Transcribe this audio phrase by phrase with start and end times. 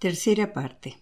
[0.00, 0.96] Tercera parte.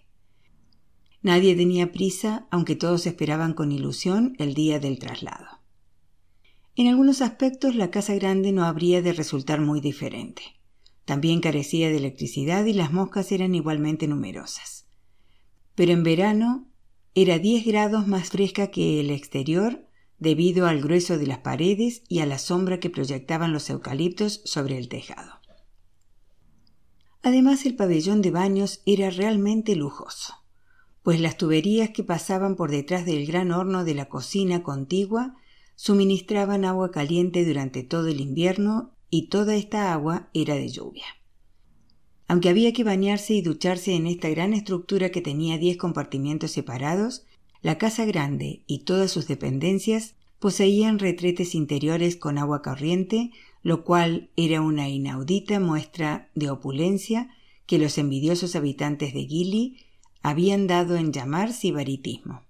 [1.23, 5.61] Nadie tenía prisa, aunque todos esperaban con ilusión el día del traslado.
[6.75, 10.43] En algunos aspectos la casa grande no habría de resultar muy diferente.
[11.05, 14.80] También carecía de electricidad y las moscas eran igualmente numerosas
[15.75, 16.67] pero en verano
[17.13, 22.19] era 10 grados más fresca que el exterior debido al grueso de las paredes y
[22.19, 25.41] a la sombra que proyectaban los eucaliptos sobre el tejado.
[27.23, 30.35] Además el pabellón de baños era realmente lujoso,
[31.03, 35.35] pues las tuberías que pasaban por detrás del gran horno de la cocina contigua
[35.75, 41.05] suministraban agua caliente durante todo el invierno y toda esta agua era de lluvia.
[42.31, 47.25] Aunque había que bañarse y ducharse en esta gran estructura que tenía diez compartimientos separados,
[47.61, 53.31] la casa grande y todas sus dependencias poseían retretes interiores con agua corriente,
[53.63, 57.27] lo cual era una inaudita muestra de opulencia
[57.65, 59.79] que los envidiosos habitantes de Gili
[60.21, 62.43] habían dado en llamar sibaritismo.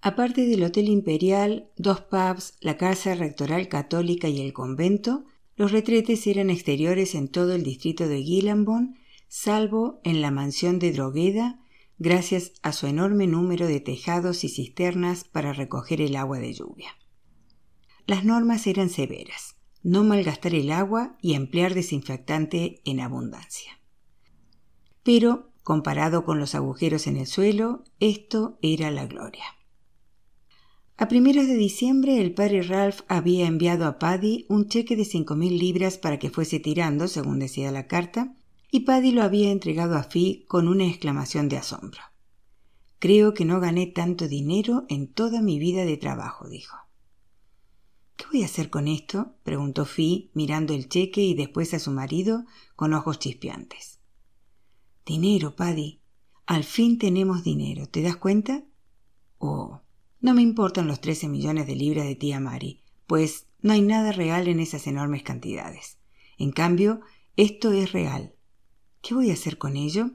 [0.00, 5.24] Aparte del Hotel Imperial, dos pubs, la Casa Rectoral Católica y el convento,
[5.56, 8.96] los retretes eran exteriores en todo el distrito de Guilambon,
[9.28, 11.60] salvo en la mansión de Drogueda,
[11.98, 16.96] gracias a su enorme número de tejados y cisternas para recoger el agua de lluvia.
[18.06, 23.80] Las normas eran severas, no malgastar el agua y emplear desinfectante en abundancia.
[25.02, 29.44] Pero, comparado con los agujeros en el suelo, esto era la gloria.
[30.96, 35.34] A primeros de diciembre el padre Ralph había enviado a Paddy un cheque de cinco
[35.34, 38.36] mil libras para que fuese tirando, según decía la carta,
[38.70, 42.00] y Paddy lo había entregado a Fi con una exclamación de asombro.
[43.00, 46.76] Creo que no gané tanto dinero en toda mi vida de trabajo, dijo.
[48.16, 49.34] ¿Qué voy a hacer con esto?
[49.42, 52.44] preguntó Fi, mirando el cheque y después a su marido
[52.76, 53.98] con ojos chispeantes.
[55.04, 56.00] Dinero, Paddy.
[56.46, 57.86] Al fin tenemos dinero.
[57.88, 58.64] ¿Te das cuenta?
[59.38, 59.83] Oh,
[60.24, 64.10] no me importan los trece millones de libras de tía Mari, pues no hay nada
[64.10, 65.98] real en esas enormes cantidades.
[66.38, 67.02] En cambio,
[67.36, 68.34] esto es real.
[69.02, 70.12] ¿Qué voy a hacer con ello?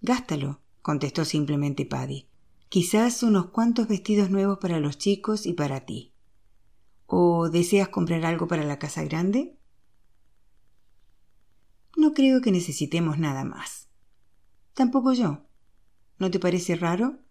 [0.00, 2.26] Gástalo, contestó simplemente Paddy.
[2.70, 6.14] Quizás unos cuantos vestidos nuevos para los chicos y para ti.
[7.04, 9.58] ¿O deseas comprar algo para la casa grande?
[11.98, 13.90] No creo que necesitemos nada más.
[14.72, 15.44] Tampoco yo.
[16.18, 17.27] ¿No te parece raro?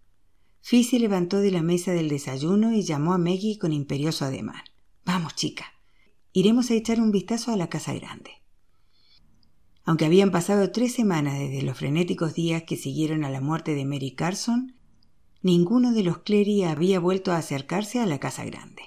[0.62, 4.64] Fi se levantó de la mesa del desayuno y llamó a Maggie con imperioso ademán.
[5.06, 5.66] Vamos, chica.
[6.34, 8.32] Iremos a echar un vistazo a la casa grande.
[9.86, 13.86] Aunque habían pasado tres semanas desde los frenéticos días que siguieron a la muerte de
[13.86, 14.76] Mary Carson,
[15.42, 18.82] ninguno de los Clery había vuelto a acercarse a la casa grande.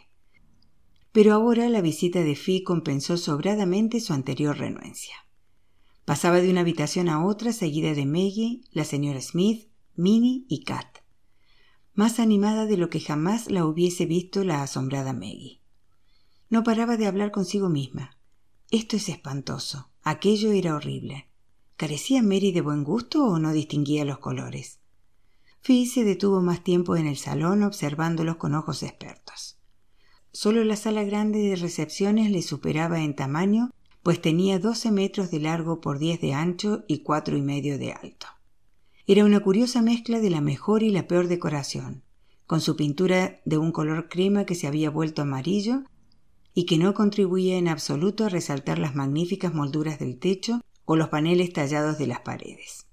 [1.12, 5.14] Pero ahora la visita de Fi compensó sobradamente su anterior renuencia.
[6.04, 10.89] Pasaba de una habitación a otra seguida de Maggie, la señora Smith, Minnie y Kat
[11.94, 15.60] más animada de lo que jamás la hubiese visto la asombrada Maggie.
[16.48, 18.16] No paraba de hablar consigo misma.
[18.70, 19.90] Esto es espantoso.
[20.02, 21.28] Aquello era horrible.
[21.76, 24.80] ¿Carecía Mary de buen gusto o no distinguía los colores?
[25.62, 29.58] Fee se detuvo más tiempo en el salón observándolos con ojos expertos.
[30.32, 33.70] Solo la sala grande de recepciones le superaba en tamaño,
[34.02, 37.92] pues tenía doce metros de largo por diez de ancho y cuatro y medio de
[37.92, 38.26] alto.
[39.10, 42.04] Era una curiosa mezcla de la mejor y la peor decoración,
[42.46, 45.82] con su pintura de un color crema que se había vuelto amarillo
[46.54, 51.08] y que no contribuía en absoluto a resaltar las magníficas molduras del techo o los
[51.08, 52.86] paneles tallados de las paredes.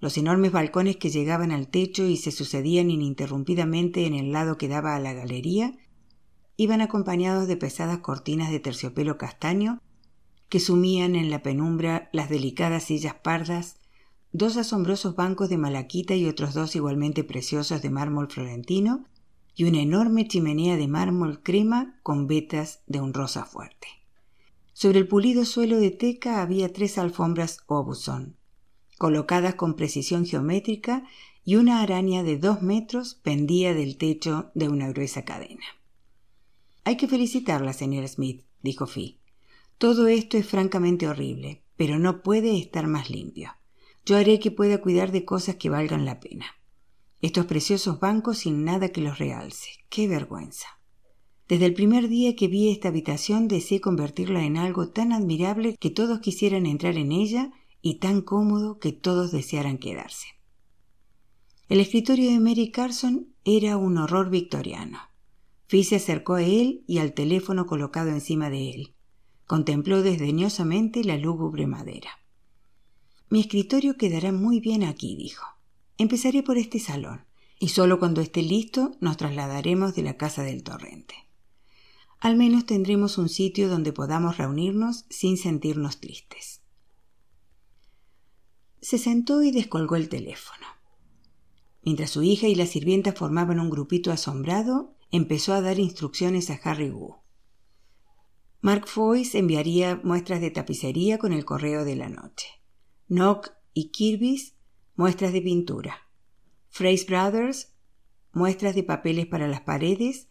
[0.00, 4.68] Los enormes balcones que llegaban al techo y se sucedían ininterrumpidamente en el lado que
[4.68, 5.76] daba a la galería
[6.56, 9.82] iban acompañados de pesadas cortinas de terciopelo castaño
[10.48, 13.76] que sumían en la penumbra las delicadas sillas pardas
[14.34, 19.04] dos asombrosos bancos de malaquita y otros dos igualmente preciosos de mármol florentino,
[19.54, 23.86] y una enorme chimenea de mármol crema con vetas de un rosa fuerte.
[24.72, 28.34] Sobre el pulido suelo de teca había tres alfombras Obuson,
[28.98, 31.04] colocadas con precisión geométrica
[31.44, 35.64] y una araña de dos metros pendía del techo de una gruesa cadena.
[36.82, 39.20] Hay que felicitarla, señora Smith, dijo Fee.
[39.78, 43.52] Todo esto es francamente horrible, pero no puede estar más limpio.
[44.06, 46.46] Yo haré que pueda cuidar de cosas que valgan la pena.
[47.22, 49.70] Estos preciosos bancos sin nada que los realce.
[49.88, 50.66] ¡Qué vergüenza!
[51.48, 55.90] Desde el primer día que vi esta habitación deseé convertirla en algo tan admirable que
[55.90, 60.26] todos quisieran entrar en ella y tan cómodo que todos desearan quedarse.
[61.70, 64.98] El escritorio de Mary Carson era un horror victoriano.
[65.66, 68.94] Fee se acercó a él y al teléfono colocado encima de él.
[69.46, 72.10] Contempló desdeñosamente la lúgubre madera.
[73.34, 75.44] Mi escritorio quedará muy bien aquí, dijo.
[75.98, 77.26] Empezaré por este salón,
[77.58, 81.16] y solo cuando esté listo nos trasladaremos de la casa del torrente.
[82.20, 86.62] Al menos tendremos un sitio donde podamos reunirnos sin sentirnos tristes.
[88.80, 90.68] Se sentó y descolgó el teléfono.
[91.82, 96.60] Mientras su hija y la sirvienta formaban un grupito asombrado, empezó a dar instrucciones a
[96.62, 97.16] Harry Wu.
[98.60, 102.63] Mark Foyce enviaría muestras de tapicería con el correo de la noche.
[103.08, 104.54] Nock y Kirby's
[104.96, 106.08] muestras de pintura.
[106.70, 107.72] Fraser Brothers
[108.32, 110.28] muestras de papeles para las paredes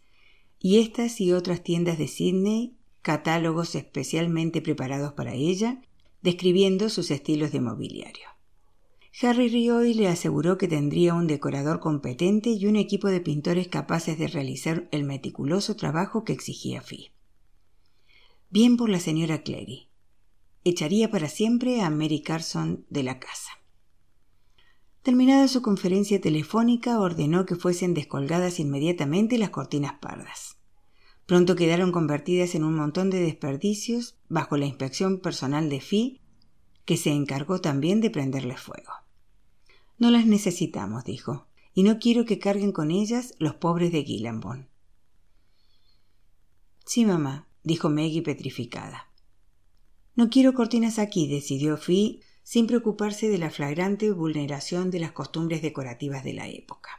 [0.58, 5.82] y estas y otras tiendas de Sydney catálogos especialmente preparados para ella,
[6.22, 8.24] describiendo sus estilos de mobiliario.
[9.22, 13.68] Harry rió y le aseguró que tendría un decorador competente y un equipo de pintores
[13.68, 17.12] capaces de realizar el meticuloso trabajo que exigía Fee.
[18.50, 19.88] Bien por la señora Clary.
[20.66, 23.50] Echaría para siempre a Mary Carson de la casa.
[25.02, 30.56] Terminada su conferencia telefónica, ordenó que fuesen descolgadas inmediatamente las cortinas pardas.
[31.26, 36.22] Pronto quedaron convertidas en un montón de desperdicios bajo la inspección personal de Fee,
[36.86, 38.92] que se encargó también de prenderle fuego.
[39.98, 44.68] No las necesitamos, dijo, y no quiero que carguen con ellas los pobres de Gillenbone.
[46.86, 49.10] Sí, mamá, dijo Maggie petrificada.
[50.16, 55.62] No quiero cortinas aquí, decidió Fee, sin preocuparse de la flagrante vulneración de las costumbres
[55.62, 56.90] decorativas de la época.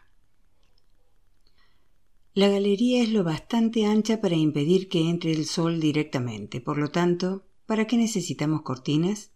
[2.34, 6.90] La galería es lo bastante ancha para impedir que entre el sol directamente, por lo
[6.90, 9.32] tanto, ¿para qué necesitamos cortinas?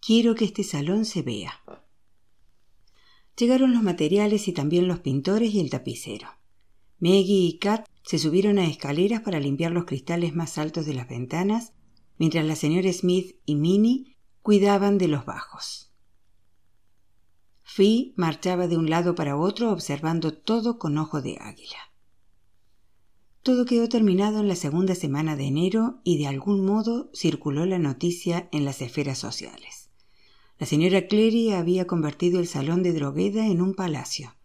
[0.00, 1.60] Quiero que este salón se vea.
[3.36, 6.28] Llegaron los materiales y también los pintores y el tapicero.
[7.00, 11.08] Maggie y Kat se subieron a escaleras para limpiar los cristales más altos de las
[11.08, 11.72] ventanas,
[12.20, 15.90] mientras la señora Smith y Minnie cuidaban de los bajos.
[17.62, 21.78] Fee marchaba de un lado para otro observando todo con ojo de águila.
[23.42, 27.78] Todo quedó terminado en la segunda semana de enero y de algún modo circuló la
[27.78, 29.88] noticia en las esferas sociales.
[30.58, 34.36] La señora Clary había convertido el salón de Drogueda en un palacio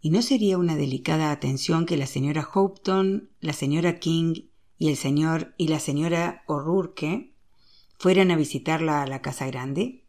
[0.00, 4.34] y no sería una delicada atención que la señora Hopton, la señora King
[4.78, 7.34] y el señor y la señora O'Rourke
[7.98, 10.04] fueran a visitarla a la casa grande?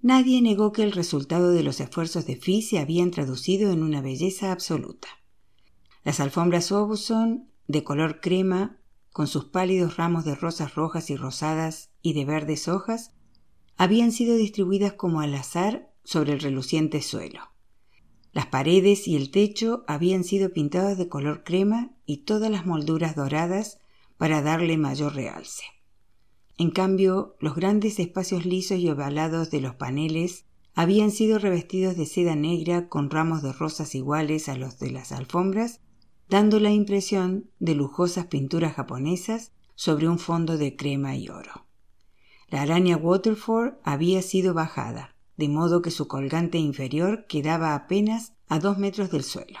[0.00, 4.02] Nadie negó que el resultado de los esfuerzos de Fee se habían traducido en una
[4.02, 5.08] belleza absoluta.
[6.02, 8.78] Las alfombras Aubusson, de color crema,
[9.12, 13.12] con sus pálidos ramos de rosas rojas y rosadas y de verdes hojas,
[13.76, 17.40] habían sido distribuidas como al azar sobre el reluciente suelo.
[18.32, 23.16] Las paredes y el techo habían sido pintados de color crema y todas las molduras
[23.16, 23.78] doradas
[24.16, 25.64] para darle mayor realce.
[26.56, 32.06] En cambio, los grandes espacios lisos y ovalados de los paneles habían sido revestidos de
[32.06, 35.80] seda negra con ramos de rosas iguales a los de las alfombras,
[36.28, 41.66] dando la impresión de lujosas pinturas japonesas sobre un fondo de crema y oro.
[42.48, 48.58] La araña Waterford había sido bajada, de modo que su colgante inferior quedaba apenas a
[48.58, 49.58] dos metros del suelo.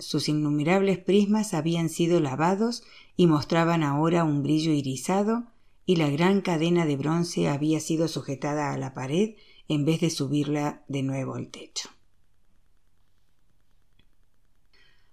[0.00, 2.82] Sus innumerables prismas habían sido lavados
[3.16, 5.44] y mostraban ahora un brillo irisado,
[5.86, 9.36] y la gran cadena de bronce había sido sujetada a la pared
[9.68, 11.88] en vez de subirla de nuevo al techo.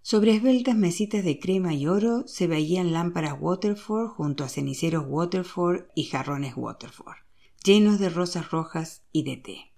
[0.02, 5.88] Sobre esbeltas mesitas de crema y oro se veían lámparas Waterford junto a ceniceros Waterford
[5.96, 7.18] y jarrones Waterford,
[7.64, 9.77] llenos de rosas rojas y de té.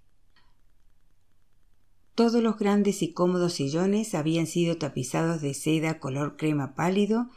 [2.19, 7.29] Todos los grandes y cómodos sillones habían sido tapizados de seda color crema pálido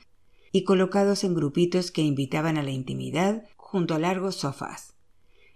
[0.51, 4.97] y colocados en grupitos que invitaban a la intimidad junto a largos sofás.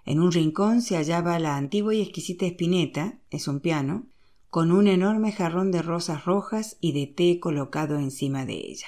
[0.04, 4.06] En un rincón se hallaba la antigua y exquisita espineta, es un piano,
[4.48, 8.86] con un enorme jarrón de rosas rojas y de té colocado encima de ella.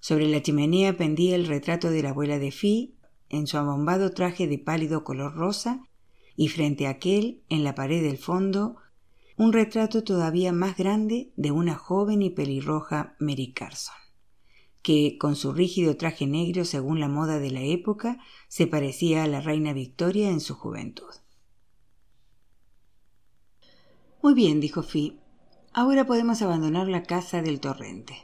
[0.00, 2.94] Sobre la chimenea pendía el retrato de la abuela de Fi
[3.28, 5.82] en su abombado traje de pálido color rosa
[6.36, 8.78] y frente a aquel, en la pared del fondo,
[9.38, 13.94] un retrato todavía más grande de una joven y pelirroja Mary Carson,
[14.82, 18.18] que, con su rígido traje negro según la moda de la época,
[18.48, 21.14] se parecía a la reina Victoria en su juventud.
[24.20, 25.20] Muy bien, dijo Fi.
[25.72, 28.16] Ahora podemos abandonar la casa del torrente.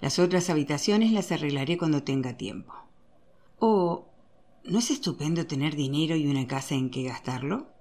[0.00, 2.74] Las otras habitaciones las arreglaré cuando tenga tiempo.
[3.60, 4.08] Oh,
[4.64, 7.75] ¿no es estupendo tener dinero y una casa en que gastarlo?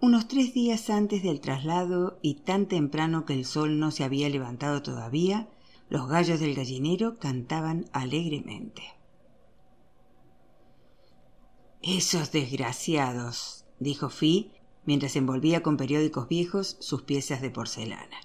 [0.00, 4.28] Unos tres días antes del traslado y tan temprano que el sol no se había
[4.28, 5.48] levantado todavía,
[5.88, 8.82] los gallos del gallinero cantaban alegremente.
[11.82, 14.52] Esos desgraciados, dijo Fi,
[14.84, 18.16] mientras envolvía con periódicos viejos sus piezas de porcelana.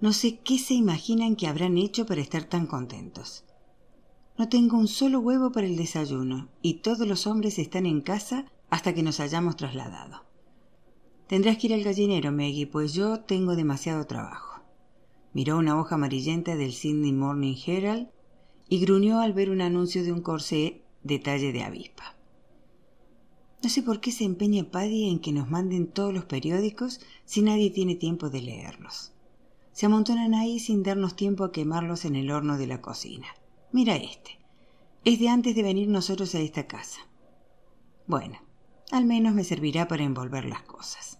[0.00, 3.44] No sé qué se imaginan que habrán hecho para estar tan contentos.
[4.36, 8.46] No tengo un solo huevo para el desayuno, y todos los hombres están en casa
[8.70, 10.27] hasta que nos hayamos trasladado.
[11.28, 14.62] Tendrás que ir al gallinero, Maggie, pues yo tengo demasiado trabajo.
[15.34, 18.08] Miró una hoja amarillenta del Sydney Morning Herald
[18.68, 22.16] y gruñó al ver un anuncio de un corsé de talle de avispa.
[23.62, 27.42] No sé por qué se empeña Paddy en que nos manden todos los periódicos si
[27.42, 29.12] nadie tiene tiempo de leerlos.
[29.72, 33.26] Se amontonan ahí sin darnos tiempo a quemarlos en el horno de la cocina.
[33.70, 34.38] Mira este.
[35.04, 37.00] Es de antes de venir nosotros a esta casa.
[38.06, 38.38] Bueno,
[38.90, 41.17] al menos me servirá para envolver las cosas.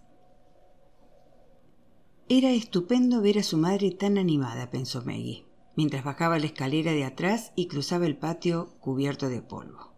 [2.31, 7.03] Era estupendo ver a su madre tan animada, pensó Maggie, mientras bajaba la escalera de
[7.03, 9.95] atrás y cruzaba el patio cubierto de polvo.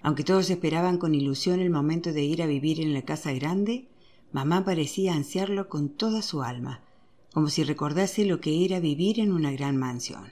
[0.00, 3.88] Aunque todos esperaban con ilusión el momento de ir a vivir en la casa grande,
[4.30, 6.84] mamá parecía ansiarlo con toda su alma,
[7.32, 10.30] como si recordase lo que era vivir en una gran mansión.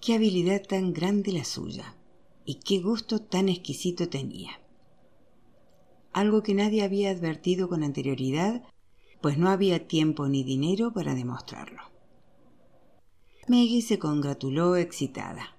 [0.00, 1.96] Qué habilidad tan grande la suya,
[2.44, 4.52] y qué gusto tan exquisito tenía.
[6.12, 8.62] Algo que nadie había advertido con anterioridad,
[9.24, 11.80] pues no había tiempo ni dinero para demostrarlo.
[13.48, 15.56] Maggie se congratuló excitada.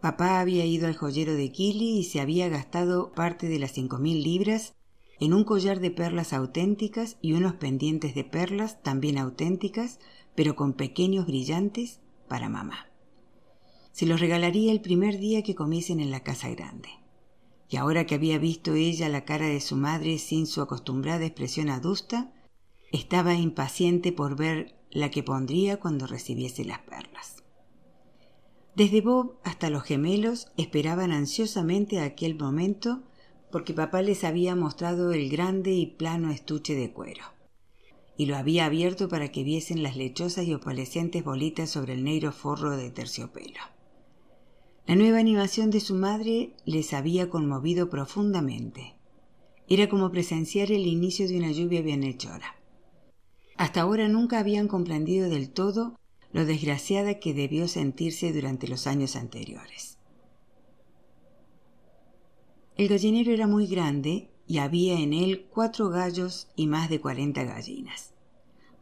[0.00, 3.98] Papá había ido al joyero de Kili y se había gastado parte de las cinco
[3.98, 4.74] mil libras
[5.18, 9.98] en un collar de perlas auténticas y unos pendientes de perlas también auténticas,
[10.36, 12.92] pero con pequeños brillantes, para mamá.
[13.90, 16.90] Se los regalaría el primer día que comiesen en la casa grande.
[17.70, 21.70] Y ahora que había visto ella la cara de su madre sin su acostumbrada expresión
[21.70, 22.32] adusta,
[22.92, 27.44] estaba impaciente por ver la que pondría cuando recibiese las perlas.
[28.74, 33.04] Desde Bob hasta los gemelos esperaban ansiosamente aquel momento
[33.52, 37.24] porque papá les había mostrado el grande y plano estuche de cuero
[38.20, 42.32] y lo había abierto para que viesen las lechosas y opalescentes bolitas sobre el negro
[42.32, 43.60] forro de terciopelo.
[44.86, 48.96] La nueva animación de su madre les había conmovido profundamente.
[49.68, 52.56] Era como presenciar el inicio de una lluvia bienhechora.
[53.56, 55.96] Hasta ahora nunca habían comprendido del todo
[56.32, 59.98] lo desgraciada que debió sentirse durante los años anteriores.
[62.76, 67.44] El gallinero era muy grande y había en él cuatro gallos y más de cuarenta
[67.44, 68.14] gallinas.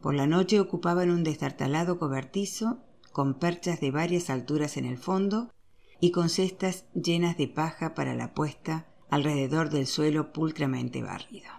[0.01, 2.79] Por la noche ocupaban un destartalado cobertizo
[3.11, 5.51] con perchas de varias alturas en el fondo
[5.99, 11.49] y con cestas llenas de paja para la puesta alrededor del suelo pulcramente barrido.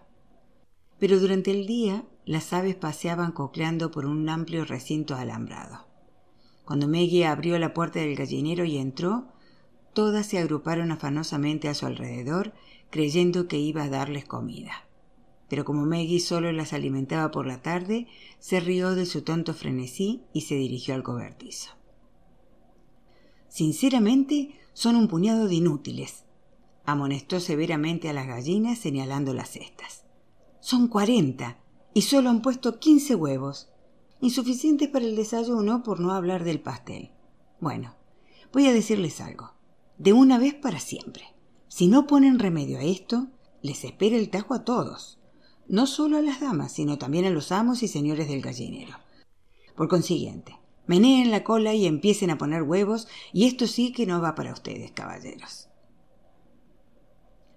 [0.99, 5.87] Pero durante el día las aves paseaban cocleando por un amplio recinto alambrado.
[6.65, 9.33] Cuando Maggie abrió la puerta del gallinero y entró,
[9.93, 12.53] todas se agruparon afanosamente a su alrededor,
[12.91, 14.87] creyendo que iba a darles comida.
[15.49, 18.07] Pero como Maggie solo las alimentaba por la tarde,
[18.39, 21.80] se rió de su tonto frenesí y se dirigió al cobertizo.
[23.51, 26.25] Sinceramente, son un puñado de inútiles,
[26.85, 30.05] amonestó severamente a las gallinas señalando las cestas.
[30.61, 31.59] Son cuarenta
[31.93, 33.69] y solo han puesto quince huevos,
[34.21, 37.11] insuficientes para el desayuno por no hablar del pastel.
[37.59, 37.97] Bueno,
[38.53, 39.53] voy a decirles algo,
[39.99, 41.25] de una vez para siempre.
[41.67, 43.29] Si no ponen remedio a esto,
[43.63, 45.19] les espera el tajo a todos,
[45.67, 48.95] no solo a las damas, sino también a los amos y señores del gallinero.
[49.75, 54.21] Por consiguiente, meneen la cola y empiecen a poner huevos, y esto sí que no
[54.21, 55.69] va para ustedes, caballeros.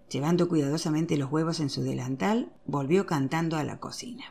[0.10, 4.26] Llevando cuidadosamente los huevos en su delantal, volvió cantando a la cocina.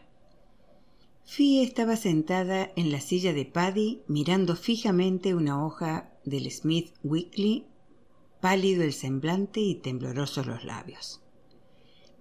[1.25, 7.67] Fee estaba sentada en la silla de Paddy mirando fijamente una hoja del Smith Weekly,
[8.41, 11.22] pálido el semblante y temblorosos los labios.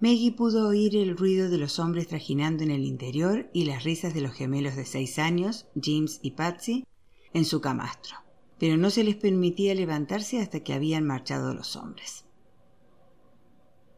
[0.02, 4.12] Maggie pudo oír el ruido de los hombres trajinando en el interior y las risas
[4.12, 6.84] de los gemelos de seis años, James y Patsy,
[7.32, 8.16] en su camastro,
[8.58, 12.24] pero no se les permitía levantarse hasta que habían marchado los hombres.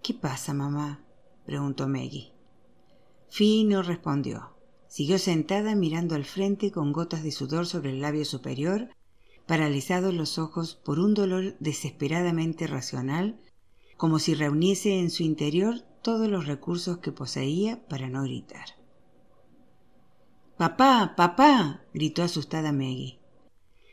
[0.03, 1.03] ¿Qué pasa, mamá?
[1.47, 2.35] preguntó Maggie.
[3.31, 4.51] Fi no respondió.
[4.89, 8.91] Siguió sentada mirando al frente con gotas de sudor sobre el labio superior,
[9.47, 13.41] paralizados los ojos por un dolor desesperadamente racional,
[13.97, 18.67] como si reuniese en su interior todos los recursos que poseía para no gritar.
[20.59, 23.19] Papá, papá, gritó asustada Maggie.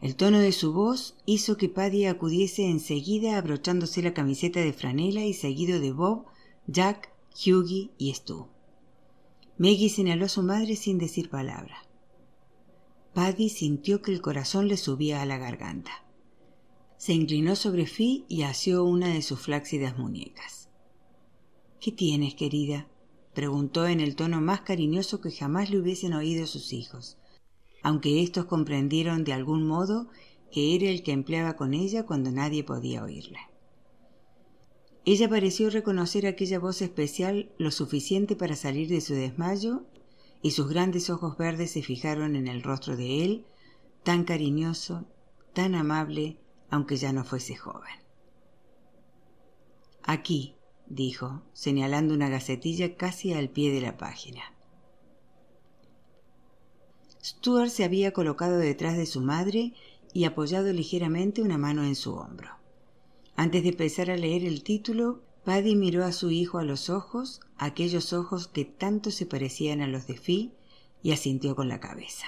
[0.01, 5.23] El tono de su voz hizo que Paddy acudiese enseguida abrochándose la camiseta de franela
[5.23, 6.25] y seguido de Bob,
[6.67, 8.49] Jack, Hughie y Stu.
[9.57, 11.77] Maggie señaló a su madre sin decir palabra.
[13.13, 16.03] Paddy sintió que el corazón le subía a la garganta.
[16.97, 20.60] Se inclinó sobre Fi y asió una de sus flácidas muñecas.
[21.81, 22.87] ¿Qué tienes, querida?
[23.33, 27.17] preguntó en el tono más cariñoso que jamás le hubiesen oído sus hijos,
[27.81, 30.07] aunque éstos comprendieron de algún modo
[30.51, 33.39] que era el que empleaba con ella cuando nadie podía oírle.
[35.05, 39.87] Ella pareció reconocer aquella voz especial lo suficiente para salir de su desmayo
[40.43, 43.45] y sus grandes ojos verdes se fijaron en el rostro de él,
[44.03, 45.07] tan cariñoso,
[45.53, 46.37] tan amable,
[46.69, 47.95] aunque ya no fuese joven.
[50.03, 50.55] Aquí,
[50.95, 54.41] dijo, señalando una gacetilla casi al pie de la página.
[57.23, 59.73] Stuart se había colocado detrás de su madre
[60.13, 62.49] y apoyado ligeramente una mano en su hombro.
[63.35, 67.39] Antes de empezar a leer el título, Paddy miró a su hijo a los ojos,
[67.57, 70.53] aquellos ojos que tanto se parecían a los de Fi,
[71.03, 72.25] y asintió con la cabeza.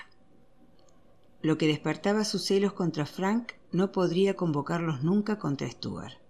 [1.41, 6.22] Lo que despertaba sus celos contra Frank no podría convocarlos nunca contra Stuart,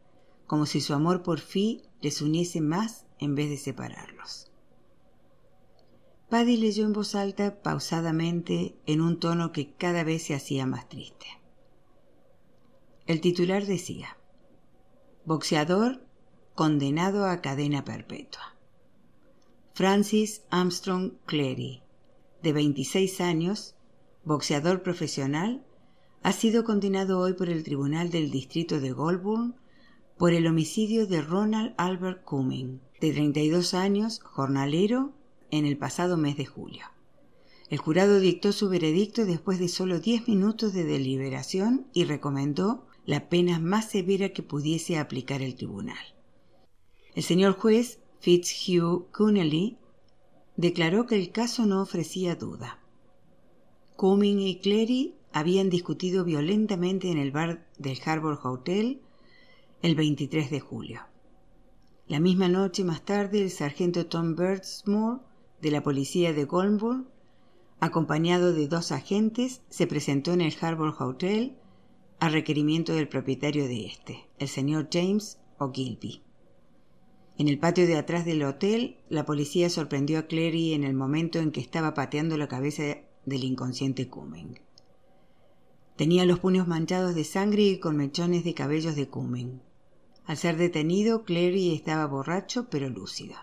[0.47, 4.51] como si su amor por Fi les uniese más en vez de separarlos.
[6.29, 10.89] Paddy leyó en voz alta, pausadamente, en un tono que cada vez se hacía más
[10.89, 11.27] triste.
[13.05, 14.17] El titular decía
[15.25, 16.01] boxeador
[16.55, 18.55] condenado a cadena perpetua.
[19.73, 21.81] Francis Armstrong Cleary,
[22.41, 23.75] de 26 años,
[24.23, 25.65] boxeador profesional,
[26.21, 29.55] ha sido condenado hoy por el Tribunal del Distrito de Goulburn
[30.17, 35.11] por el homicidio de Ronald Albert Cumming, de 32 años, jornalero,
[35.51, 36.85] en el pasado mes de julio.
[37.69, 43.29] El jurado dictó su veredicto después de solo 10 minutos de deliberación y recomendó la
[43.29, 45.97] pena más severa que pudiese aplicar el tribunal.
[47.15, 49.77] El señor juez Fitzhugh Connelly
[50.55, 52.79] declaró que el caso no ofrecía duda.
[53.95, 59.01] Cumming y Clery habían discutido violentamente en el bar del Harbour Hotel
[59.83, 61.01] el 23 de julio.
[62.07, 65.19] La misma noche más tarde, el sargento Tom Birdsmore
[65.61, 67.09] de la policía de Goulburn,
[67.81, 71.57] acompañado de dos agentes, se presentó en el Harbour Hotel
[72.21, 76.21] a requerimiento del propietario de este, el señor James O'Gilby.
[77.37, 81.39] En el patio de atrás del hotel, la policía sorprendió a Clary en el momento
[81.39, 82.83] en que estaba pateando la cabeza
[83.25, 84.61] del inconsciente Cumming.
[85.97, 89.72] Tenía los puños manchados de sangre y con mechones de cabellos de Cumming.
[90.25, 93.35] Al ser detenido, Clary estaba borracho pero lúcido.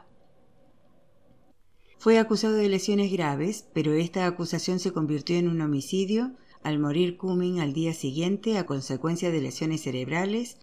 [1.98, 7.18] Fue acusado de lesiones graves, pero esta acusación se convirtió en un homicidio al morir
[7.18, 10.58] Cumming al día siguiente a consecuencia de lesiones cerebrales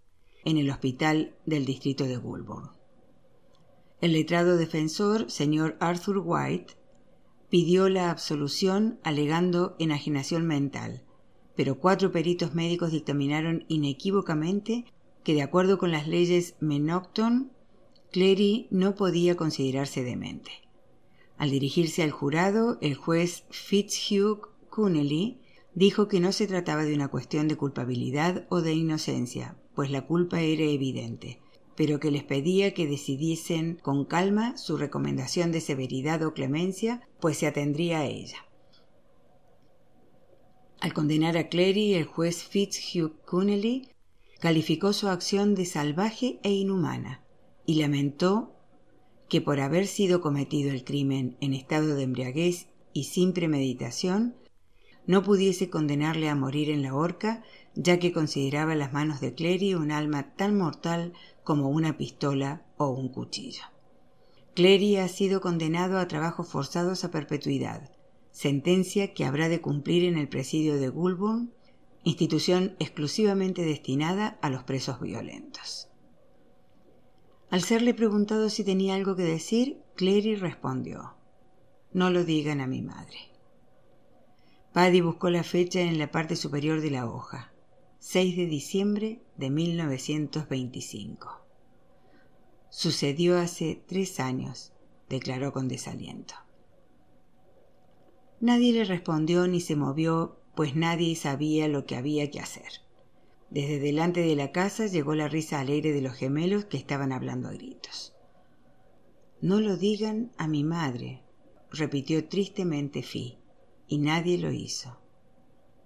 [0.45, 2.71] en el hospital del distrito de Goulburn.
[4.01, 6.73] El letrado defensor, señor Arthur White,
[7.49, 11.03] pidió la absolución alegando enajenación mental,
[11.55, 14.85] pero cuatro peritos médicos dictaminaron inequívocamente
[15.27, 17.51] que de acuerdo con las leyes Menocton,
[18.13, 20.51] Clery no podía considerarse demente.
[21.37, 25.41] Al dirigirse al jurado, el juez Fitzhugh Connelly
[25.75, 30.07] dijo que no se trataba de una cuestión de culpabilidad o de inocencia, pues la
[30.07, 31.41] culpa era evidente,
[31.75, 37.37] pero que les pedía que decidiesen con calma su recomendación de severidad o clemencia, pues
[37.37, 38.45] se atendría a ella.
[40.79, 43.89] Al condenar a Clary, el juez Fitzhugh Connelly
[44.39, 47.23] calificó su acción de salvaje e inhumana
[47.65, 48.53] y lamentó
[49.29, 54.35] que por haber sido cometido el crimen en estado de embriaguez y sin premeditación,
[55.05, 57.43] no pudiese condenarle a morir en la horca,
[57.75, 62.89] ya que consideraba las manos de Clery un alma tan mortal como una pistola o
[62.89, 63.63] un cuchillo.
[64.53, 67.91] Clery ha sido condenado a trabajos forzados a perpetuidad,
[68.31, 71.53] sentencia que habrá de cumplir en el presidio de Goulburn,
[72.07, 75.89] institución exclusivamente destinada a los presos violentos.
[77.49, 81.15] Al serle preguntado si tenía algo que decir, Clery respondió
[81.91, 83.17] No lo digan a mi madre.
[84.73, 87.51] Paddy buscó la fecha en la parte superior de la hoja.
[87.99, 91.41] 6 de diciembre de 1925.
[92.69, 94.71] Sucedió hace tres años
[95.09, 96.35] declaró con desaliento.
[98.39, 102.81] Nadie le respondió ni se movió, pues nadie sabía lo que había que hacer.
[103.51, 107.47] Desde delante de la casa llegó la risa alegre de los gemelos que estaban hablando
[107.47, 108.15] a gritos.
[109.39, 111.21] No lo digan a mi madre,
[111.69, 113.37] repitió tristemente Fi,
[113.87, 114.99] y nadie lo hizo.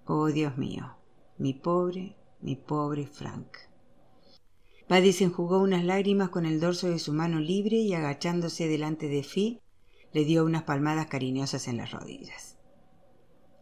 [0.06, 0.96] Oh Dios mío,
[1.36, 3.58] mi pobre, mi pobre Frank.
[4.88, 9.08] Paddy se enjugó unas lágrimas con el dorso de su mano libre y agachándose delante
[9.08, 9.60] de Fi,
[10.14, 12.56] le dio unas palmadas cariñosas en las rodillas.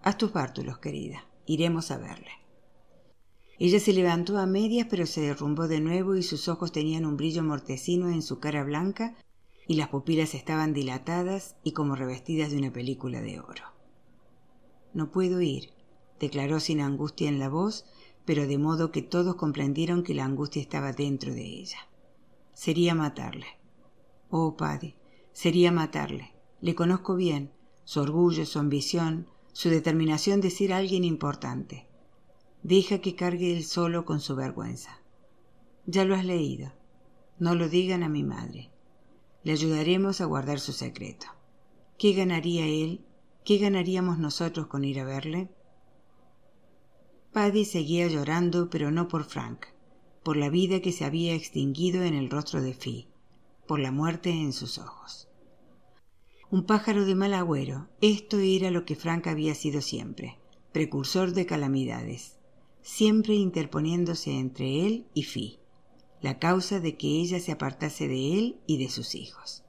[0.02, 1.26] Haz tus bártulos, querida.
[1.46, 2.30] Iremos a verle.
[3.58, 7.18] Ella se levantó a medias, pero se derrumbó de nuevo y sus ojos tenían un
[7.18, 9.14] brillo mortecino en su cara blanca
[9.68, 13.64] y las pupilas estaban dilatadas y como revestidas de una película de oro.
[14.94, 15.70] No puedo ir,
[16.18, 17.84] declaró sin angustia en la voz,
[18.24, 21.78] pero de modo que todos comprendieron que la angustia estaba dentro de ella.
[22.54, 23.46] Sería matarle.
[24.30, 24.96] Oh, padre,
[25.32, 26.32] sería matarle.
[26.62, 27.52] Le conozco bien,
[27.84, 31.86] su orgullo, su ambición, su determinación de ser alguien importante.
[32.62, 35.00] Deja que cargue él solo con su vergüenza.
[35.86, 36.72] Ya lo has leído.
[37.38, 38.70] No lo digan a mi madre.
[39.42, 41.26] Le ayudaremos a guardar su secreto.
[41.98, 43.04] ¿Qué ganaría él?
[43.44, 45.50] ¿Qué ganaríamos nosotros con ir a verle?
[47.32, 49.66] Paddy seguía llorando, pero no por Frank,
[50.22, 53.08] por la vida que se había extinguido en el rostro de Fi,
[53.66, 55.29] por la muerte en sus ojos
[56.50, 57.88] un pájaro de mal agüero.
[58.00, 60.38] Esto era lo que Frank había sido siempre,
[60.72, 62.38] precursor de calamidades,
[62.82, 65.60] siempre interponiéndose entre él y Fi,
[66.20, 69.62] la causa de que ella se apartase de él y de sus hijos.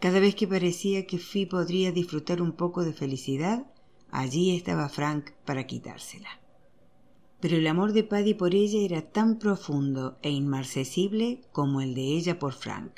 [0.00, 3.66] Cada vez que parecía que Fi podría disfrutar un poco de felicidad,
[4.10, 6.40] allí estaba Frank para quitársela.
[7.40, 12.16] Pero el amor de Paddy por ella era tan profundo e inmarcesible como el de
[12.16, 12.92] ella por Frank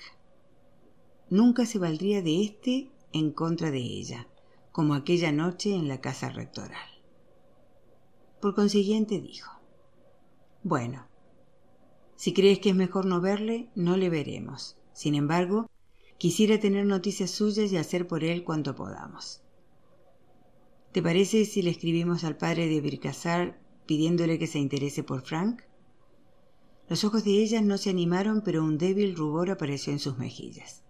[1.31, 4.29] nunca se valdría de éste en contra de ella,
[4.73, 6.89] como aquella noche en la casa rectoral.
[8.41, 9.51] Por consiguiente dijo,
[10.63, 11.09] Bueno,
[12.17, 14.77] si crees que es mejor no verle, no le veremos.
[14.93, 15.71] Sin embargo,
[16.19, 19.43] quisiera tener noticias suyas y hacer por él cuanto podamos.
[20.93, 25.63] ¿Te parece si le escribimos al padre de Bircazar pidiéndole que se interese por Frank?
[26.89, 30.83] Los ojos de ella no se animaron, pero un débil rubor apareció en sus mejillas.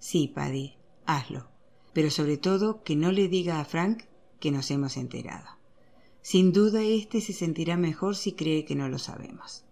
[0.00, 0.74] Sí, Paddy,
[1.06, 1.48] hazlo.
[1.92, 4.04] Pero sobre todo que no le diga a Frank
[4.40, 5.46] que nos hemos enterado.
[6.22, 9.64] Sin duda éste se sentirá mejor si cree que no lo sabemos.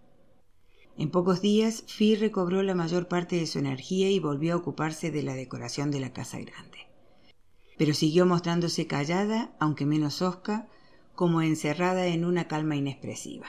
[0.97, 5.11] En pocos días, Fi recobró la mayor parte de su energía y volvió a ocuparse
[5.11, 6.87] de la decoración de la casa grande.
[7.77, 10.67] Pero siguió mostrándose callada, aunque menos hosca,
[11.15, 13.47] como encerrada en una calma inexpresiva.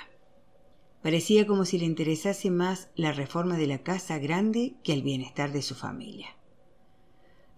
[1.03, 5.53] Parecía como si le interesase más la reforma de la casa grande que el bienestar
[5.53, 6.37] de su familia.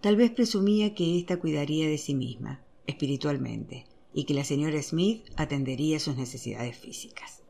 [0.03, 5.23] Tal vez presumía que ésta cuidaría de sí misma, espiritualmente, y que la señora Smith
[5.37, 7.41] atendería sus necesidades físicas.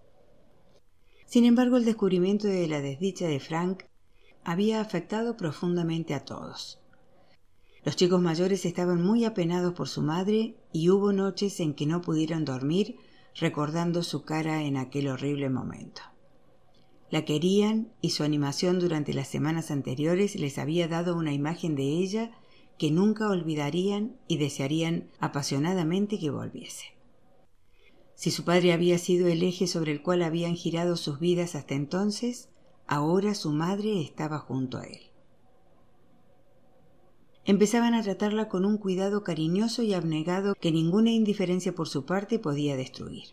[1.25, 3.85] Sin embargo, el descubrimiento de la desdicha de Frank
[4.43, 6.79] había afectado profundamente a todos.
[7.83, 12.01] Los chicos mayores estaban muy apenados por su madre y hubo noches en que no
[12.01, 12.97] pudieron dormir
[13.33, 16.03] recordando su cara en aquel horrible momento.
[17.09, 21.83] La querían y su animación durante las semanas anteriores les había dado una imagen de
[21.83, 22.31] ella
[22.83, 26.87] que nunca olvidarían y desearían apasionadamente que volviese.
[28.13, 31.75] Si su padre había sido el eje sobre el cual habían girado sus vidas hasta
[31.75, 32.49] entonces,
[32.85, 34.99] ahora su madre estaba junto a él.
[37.45, 42.37] Empezaban a tratarla con un cuidado cariñoso y abnegado que ninguna indiferencia por su parte
[42.37, 43.27] podía destruir.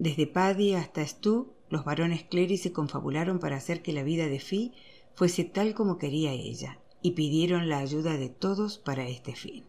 [0.00, 4.40] Desde Paddy hasta Stu, los varones Clery se confabularon para hacer que la vida de
[4.40, 4.72] Fi
[5.14, 9.64] fuese tal como quería ella, y pidieron la ayuda de todos para este fin.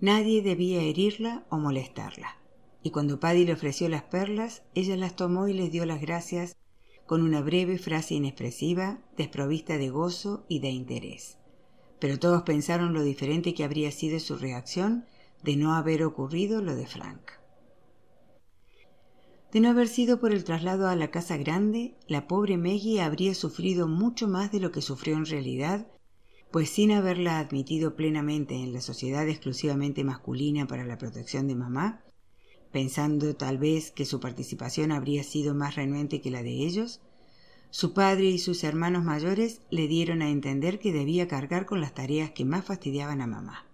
[0.00, 2.36] Nadie debía herirla o molestarla,
[2.82, 6.56] y cuando Paddy le ofreció las perlas, ella las tomó y les dio las gracias
[7.06, 11.38] con una breve frase inexpresiva, desprovista de gozo y de interés.
[11.98, 15.06] Pero todos pensaron lo diferente que habría sido su reacción
[15.42, 17.20] de no haber ocurrido lo de Frank.
[19.52, 23.34] De no haber sido por el traslado a la casa grande, la pobre Maggie habría
[23.34, 25.86] sufrido mucho más de lo que sufrió en realidad
[26.52, 32.04] pues sin haberla admitido plenamente en la sociedad exclusivamente masculina para la protección de mamá,
[32.70, 37.00] pensando tal vez que su participación habría sido más renuente que la de ellos,
[37.70, 41.94] su padre y sus hermanos mayores le dieron a entender que debía cargar con las
[41.94, 43.66] tareas que más fastidiaban a mamá.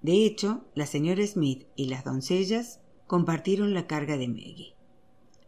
[0.00, 4.74] De hecho, la señora Smith y las doncellas compartieron la carga de Maggie.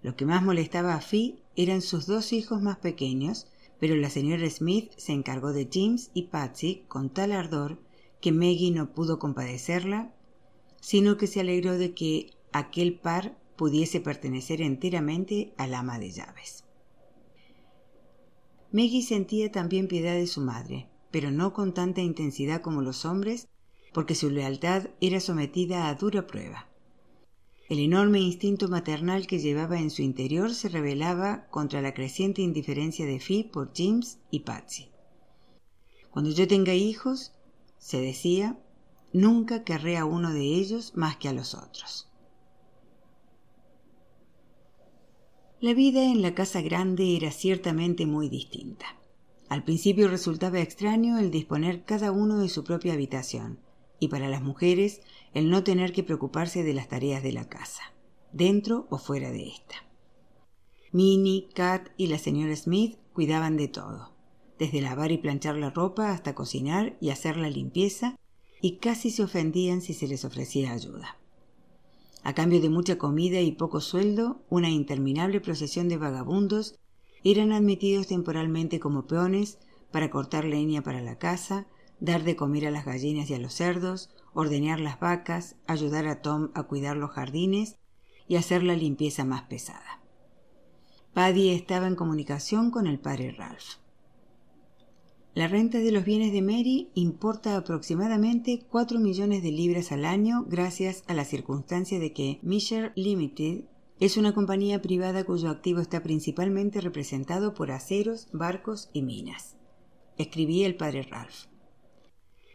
[0.03, 3.47] Lo que más molestaba a Fi eran sus dos hijos más pequeños,
[3.81, 7.81] pero la señora Smith se encargó de James y Patsy con tal ardor
[8.21, 10.15] que Maggie no pudo compadecerla,
[10.81, 16.65] sino que se alegró de que aquel par pudiese pertenecer enteramente al ama de llaves.
[18.71, 23.49] Maggie sentía también piedad de su madre, pero no con tanta intensidad como los hombres,
[23.93, 26.70] porque su lealtad era sometida a dura prueba.
[27.71, 33.07] El enorme instinto maternal que llevaba en su interior se rebelaba contra la creciente indiferencia
[33.07, 34.91] de Fi por James y Patsy.
[36.11, 37.31] Cuando yo tenga hijos,
[37.79, 38.59] se decía,
[39.13, 42.11] nunca querré a uno de ellos más que a los otros.
[45.61, 48.87] La vida en la casa grande era ciertamente muy distinta.
[49.49, 53.61] Al principio resultaba extraño el disponer cada uno de su propia habitación,
[54.01, 55.03] y para las mujeres
[55.35, 57.93] el no tener que preocuparse de las tareas de la casa,
[58.33, 59.77] dentro o fuera de esta.
[60.91, 64.13] Minnie, Kat y la señora Smith cuidaban de todo,
[64.59, 68.17] desde lavar y planchar la ropa hasta cocinar y hacer la limpieza,
[68.61, 71.17] y casi se ofendían si se les ofrecía ayuda.
[72.23, 76.79] A cambio de mucha comida y poco sueldo, una interminable procesión de vagabundos
[77.25, 79.59] eran admitidos temporalmente como peones
[79.91, 81.67] para cortar leña para la casa,
[82.01, 86.23] dar de comer a las gallinas y a los cerdos, ordeñar las vacas, ayudar a
[86.23, 87.77] Tom a cuidar los jardines
[88.27, 90.01] y hacer la limpieza más pesada.
[91.13, 93.81] Paddy estaba en comunicación con el padre Ralph.
[95.35, 100.45] La renta de los bienes de Mary importa aproximadamente 4 millones de libras al año
[100.49, 103.65] gracias a la circunstancia de que Misher Limited
[104.01, 109.57] es una compañía privada cuyo activo está principalmente representado por aceros, barcos y minas.
[110.17, 111.50] Escribía el padre Ralph.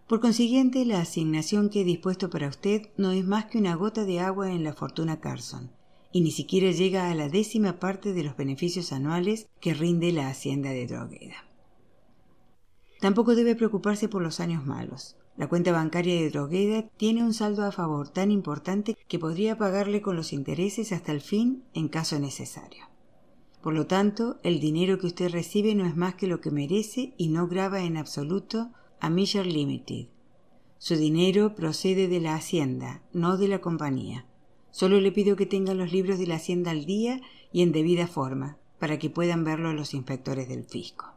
[0.08, 4.06] Por consiguiente, la asignación que he dispuesto para usted no es más que una gota
[4.06, 5.72] de agua en la fortuna Carson,
[6.12, 10.30] y ni siquiera llega a la décima parte de los beneficios anuales que rinde la
[10.30, 11.36] hacienda de Drogueda.
[13.02, 15.18] Tampoco debe preocuparse por los años malos.
[15.38, 20.04] La cuenta bancaria de Drogueda tiene un saldo a favor tan importante que podría pagarle
[20.04, 22.86] con los intereses hasta el fin en caso necesario.
[23.64, 27.16] Por lo tanto, el dinero que usted recibe no es más que lo que merece
[27.18, 28.70] y no grava en absoluto
[29.06, 30.08] a Miller Limited.
[30.80, 34.26] Su dinero procede de la hacienda, no de la compañía.
[34.72, 38.08] Solo le pido que tengan los libros de la hacienda al día y en debida
[38.08, 41.14] forma, para que puedan verlo los inspectores del fisco.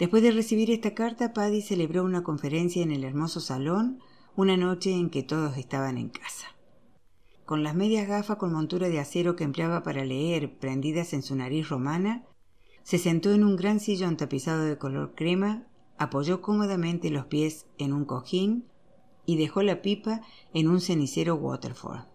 [0.00, 4.00] Después de recibir esta carta, Paddy celebró una conferencia en el hermoso salón
[4.34, 6.48] una noche en que todos estaban en casa.
[7.44, 11.36] Con las medias gafas con montura de acero que empleaba para leer prendidas en su
[11.36, 12.24] nariz romana,
[12.82, 15.68] se sentó en un gran sillón tapizado de color crema
[16.02, 18.66] apoyó cómodamente los pies en un cojín
[19.24, 20.20] y dejó la pipa
[20.52, 22.06] en un cenicero Waterford.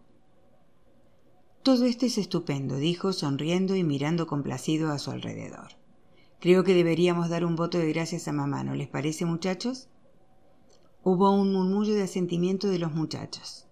[1.63, 5.71] Todo esto es estupendo, dijo, sonriendo y mirando complacido a su alrededor.
[6.39, 9.89] Creo que deberíamos dar un voto de gracias a mamá, ¿no les parece, muchachos?
[11.03, 13.67] Hubo un murmullo de asentimiento de los muchachos.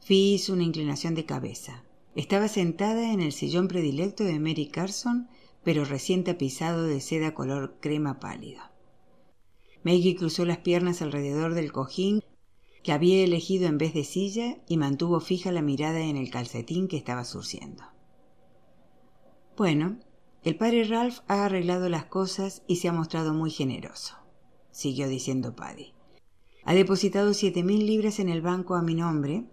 [0.00, 1.84] Fi hizo una inclinación de cabeza.
[2.14, 5.28] Estaba sentada en el sillón predilecto de Mary Carson,
[5.62, 8.62] pero recién tapizado de seda color crema pálido.
[9.84, 12.22] Maggie cruzó las piernas alrededor del cojín
[12.82, 16.88] que había elegido en vez de silla y mantuvo fija la mirada en el calcetín
[16.88, 17.84] que estaba surciendo.
[19.56, 19.98] Bueno,
[20.42, 24.14] el padre Ralph ha arreglado las cosas y se ha mostrado muy generoso,
[24.70, 25.92] siguió diciendo Paddy.
[26.64, 29.44] Ha depositado siete mil libras en el banco a mi nombre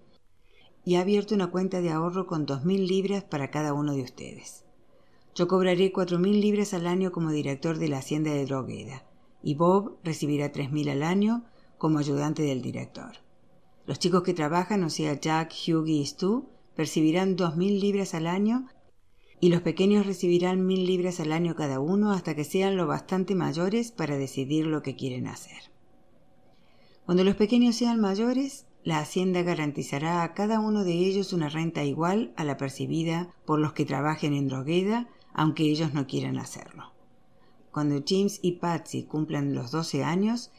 [0.84, 4.04] y ha abierto una cuenta de ahorro con dos mil libras para cada uno de
[4.04, 4.66] ustedes.
[5.34, 9.06] Yo cobraré cuatro mil libras al año como director de la hacienda de Drogueda
[9.46, 11.46] y Bob recibirá tres mil al año
[11.78, 13.12] como ayudante del director.
[13.86, 18.26] Los chicos que trabajan, o sea Jack, Hugh y Stu, percibirán dos mil libras al
[18.26, 18.68] año
[19.40, 23.36] y los pequeños recibirán mil libras al año cada uno hasta que sean lo bastante
[23.36, 25.72] mayores para decidir lo que quieren hacer.
[27.06, 31.84] Cuando los pequeños sean mayores, la Hacienda garantizará a cada uno de ellos una renta
[31.84, 36.95] igual a la percibida por los que trabajen en Drogueda, aunque ellos no quieran hacerlo
[37.76, 40.54] cuando James y Patsy cumplan los 12 años,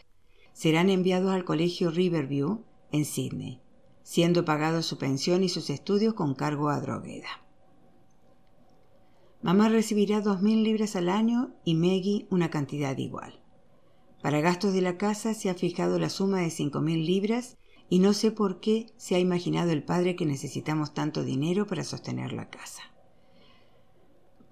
[0.52, 3.62] serán enviados al colegio Riverview en Sydney,
[4.02, 7.42] siendo pagado su pensión y sus estudios con cargo a Drogueda.
[9.40, 13.40] Mamá recibirá dos mil libras al año y Maggie una cantidad igual.
[14.20, 17.56] Para gastos de la casa se ha fijado la suma de cinco mil libras
[17.88, 21.82] y no sé por qué se ha imaginado el padre que necesitamos tanto dinero para
[21.82, 22.82] sostener la casa.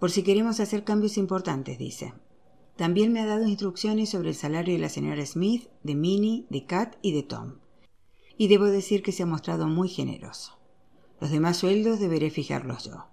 [0.01, 2.15] Por si queremos hacer cambios importantes, dice.
[2.77, 6.67] También me ha dado instrucciones sobre el salario de la señora Smith, de Minnie, de
[6.67, 7.59] Kat y de Tom.
[8.37, 10.59] Y debo decir que se ha mostrado muy generoso.
[11.21, 13.07] Los demás sueldos deberé fijarlos yo.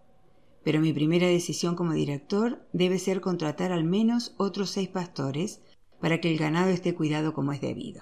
[0.63, 5.61] Pero mi primera decisión como director debe ser contratar al menos otros seis pastores
[5.99, 8.01] para que el ganado esté cuidado como es debido.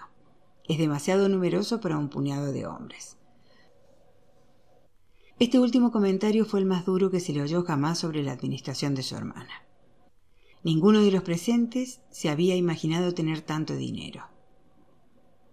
[0.67, 3.17] Es demasiado numeroso para un puñado de hombres.
[5.39, 8.95] Este último comentario fue el más duro que se le oyó jamás sobre la administración
[8.95, 9.68] de su hermana.
[10.63, 14.25] Ninguno de los presentes se había imaginado tener tanto dinero.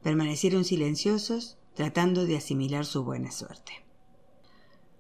[0.03, 3.73] Permanecieron silenciosos, tratando de asimilar su buena suerte.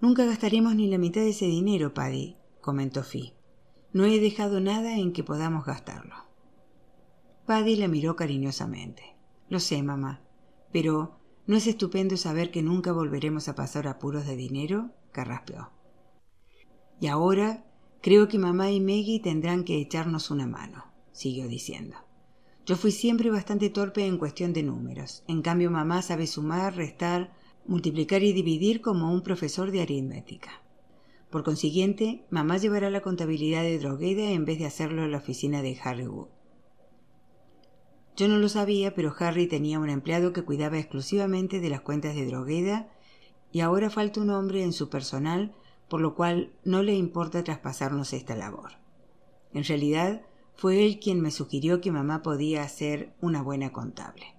[0.00, 3.34] Nunca gastaremos ni la mitad de ese dinero, Paddy, comentó Fi.
[3.92, 6.14] No he dejado nada en que podamos gastarlo.
[7.46, 9.16] Paddy la miró cariñosamente.
[9.48, 10.22] Lo sé, mamá,
[10.72, 14.90] pero ¿no es estupendo saber que nunca volveremos a pasar apuros de dinero?
[15.12, 15.70] carraspeó.
[17.00, 17.64] Y ahora
[18.02, 21.96] Creo que mamá y Maggie tendrán que echarnos una mano, siguió diciendo.
[22.66, 25.22] Yo fui siempre bastante torpe en cuestión de números.
[25.28, 27.32] En cambio, mamá sabe sumar, restar,
[27.66, 30.62] multiplicar y dividir como un profesor de aritmética.
[31.30, 35.62] Por consiguiente, mamá llevará la contabilidad de Drogueda en vez de hacerlo en la oficina
[35.62, 36.28] de Harry Wood.
[38.16, 42.14] Yo no lo sabía, pero Harry tenía un empleado que cuidaba exclusivamente de las cuentas
[42.14, 42.88] de Drogueda
[43.52, 45.54] y ahora falta un hombre en su personal
[45.88, 48.72] por lo cual no le importa traspasarnos esta labor.
[49.52, 50.22] En realidad,
[50.54, 54.34] fue él quien me sugirió que mamá podía ser una buena contable.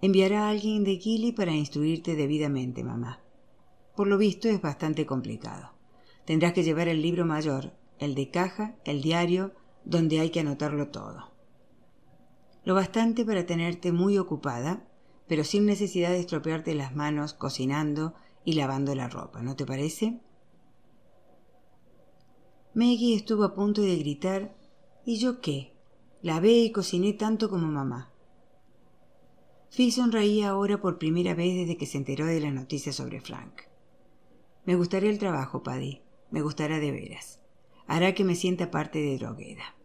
[0.00, 3.20] Enviará a alguien de Gilly para instruirte debidamente, mamá.
[3.96, 5.72] Por lo visto es bastante complicado.
[6.24, 9.52] Tendrás que llevar el libro mayor, el de caja, el diario,
[9.84, 11.32] donde hay que anotarlo todo.
[12.64, 14.84] Lo bastante para tenerte muy ocupada,
[15.26, 20.20] pero sin necesidad de estropearte las manos cocinando y lavando la ropa, ¿no te parece?
[22.74, 24.56] Maggie estuvo a punto de gritar
[25.04, 25.74] ¿Y yo qué?
[26.22, 28.10] Lavé y cociné tanto como mamá.
[29.68, 33.62] Fi sonreía ahora por primera vez desde que se enteró de la noticia sobre Frank.
[34.64, 36.00] Me gustará el trabajo, Paddy.
[36.30, 37.40] Me gustará de veras.
[37.86, 39.76] Hará que me sienta parte de Drogueda.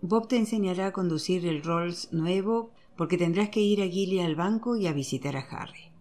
[0.00, 4.34] Bob te enseñará a conducir el Rolls nuevo porque tendrás que ir a Gilly al
[4.34, 5.92] banco y a visitar a Harry.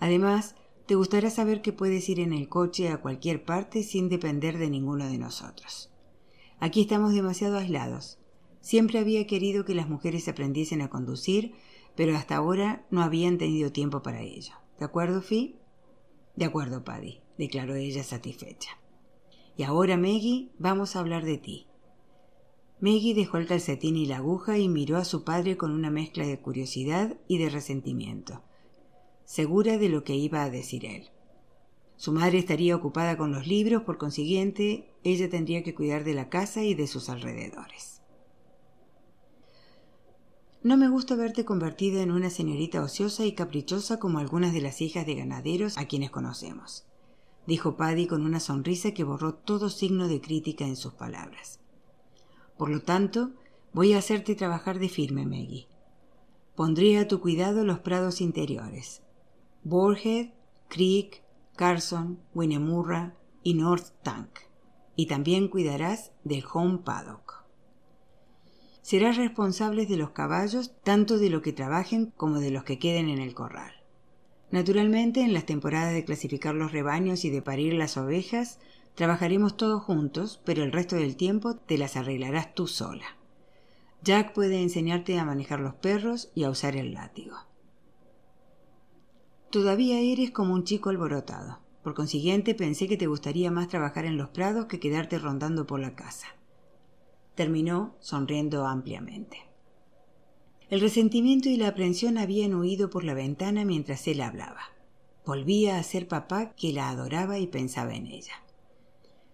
[0.00, 0.56] Además,
[0.90, 4.68] te gustará saber que puedes ir en el coche a cualquier parte sin depender de
[4.68, 5.88] ninguno de nosotros.
[6.58, 8.18] Aquí estamos demasiado aislados.
[8.60, 11.54] Siempre había querido que las mujeres aprendiesen a conducir,
[11.94, 14.52] pero hasta ahora no habían tenido tiempo para ello.
[14.80, 15.60] ¿De acuerdo, Fi?
[16.34, 18.70] De acuerdo, Paddy, declaró ella satisfecha.
[19.56, 21.68] Y ahora, Maggie, vamos a hablar de ti.
[22.80, 26.26] Maggie dejó el calcetín y la aguja y miró a su padre con una mezcla
[26.26, 28.42] de curiosidad y de resentimiento
[29.30, 31.08] segura de lo que iba a decir él.
[31.94, 36.28] Su madre estaría ocupada con los libros, por consiguiente, ella tendría que cuidar de la
[36.28, 38.02] casa y de sus alrededores.
[40.64, 44.80] No me gusta verte convertida en una señorita ociosa y caprichosa como algunas de las
[44.80, 46.88] hijas de ganaderos a quienes conocemos,
[47.46, 51.60] dijo Paddy con una sonrisa que borró todo signo de crítica en sus palabras.
[52.58, 53.30] Por lo tanto,
[53.72, 55.68] voy a hacerte trabajar de firme, Maggie.
[56.56, 59.02] Pondré a tu cuidado los prados interiores,
[59.62, 60.30] Borhead,
[60.68, 61.22] Creek,
[61.54, 64.30] Carson, Winnemurra y North Tank,
[64.96, 67.44] y también cuidarás del Home Paddock.
[68.80, 73.10] Serás responsable de los caballos, tanto de lo que trabajen como de los que queden
[73.10, 73.72] en el corral.
[74.50, 78.58] Naturalmente, en las temporadas de clasificar los rebaños y de parir las ovejas,
[78.94, 83.18] trabajaremos todos juntos, pero el resto del tiempo te las arreglarás tú sola.
[84.02, 87.49] Jack puede enseñarte a manejar los perros y a usar el látigo.
[89.50, 91.58] Todavía eres como un chico alborotado.
[91.82, 95.80] Por consiguiente, pensé que te gustaría más trabajar en los prados que quedarte rondando por
[95.80, 96.28] la casa.
[97.34, 99.38] Terminó sonriendo ampliamente.
[100.68, 104.60] El resentimiento y la aprensión habían huido por la ventana mientras él hablaba.
[105.26, 108.44] Volvía a ser papá que la adoraba y pensaba en ella.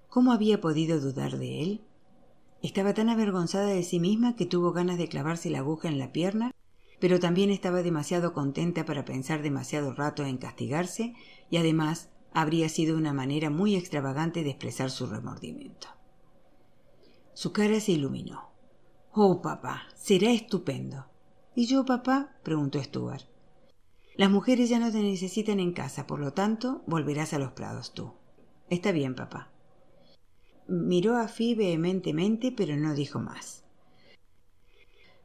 [0.09, 1.81] ¿Cómo había podido dudar de él?
[2.63, 6.11] Estaba tan avergonzada de sí misma que tuvo ganas de clavarse la aguja en la
[6.11, 6.53] pierna
[6.99, 11.15] pero también estaba demasiado contenta para pensar demasiado rato en castigarse
[11.51, 15.89] y además habría sido una manera muy extravagante de expresar su remordimiento.
[17.35, 18.51] Su cara se iluminó.
[19.12, 21.07] Oh, papá, será estupendo.
[21.55, 22.37] ¿Y yo, papá?
[22.43, 23.25] preguntó Stuart.
[24.16, 27.93] Las mujeres ya no te necesitan en casa, por lo tanto, volverás a los prados
[27.93, 28.14] tú.
[28.70, 29.51] Está bien, papá.
[30.68, 33.66] Miró a Fi vehementemente, pero no dijo más.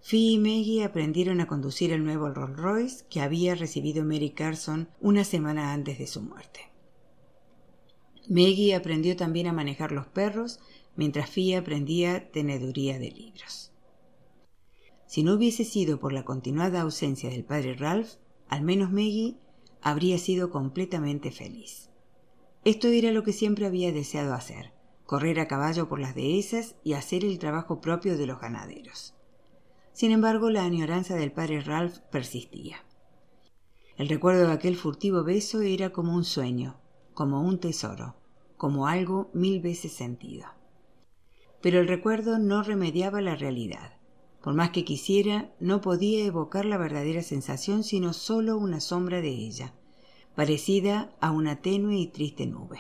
[0.02, 4.90] Fee y Maggie aprendieron a conducir el nuevo Rolls Royce que había recibido Mary Carson
[5.00, 6.72] una semana antes de su muerte.
[8.28, 10.60] Maggie aprendió también a manejar los perros,
[10.96, 13.72] mientras Fee aprendía teneduría de libros.
[15.06, 18.16] Si no hubiese sido por la continuada ausencia del padre Ralph,
[18.48, 19.38] al menos Maggie
[19.82, 21.90] habría sido completamente feliz.
[22.66, 24.74] Esto era lo que siempre había deseado hacer,
[25.06, 29.16] correr a caballo por las dehesas y hacer el trabajo propio de los ganaderos.
[29.94, 32.78] Sin embargo, la añoranza del padre Ralph persistía.
[33.98, 36.80] El recuerdo de aquel furtivo beso era como un sueño,
[37.14, 38.16] como un tesoro,
[38.58, 40.48] como algo mil veces sentido.
[41.62, 43.98] Pero el recuerdo no remediaba la realidad.
[44.42, 49.30] Por más que quisiera, no podía evocar la verdadera sensación, sino sólo una sombra de
[49.30, 49.76] ella,
[50.36, 52.80] parecida a una tenue y triste nube.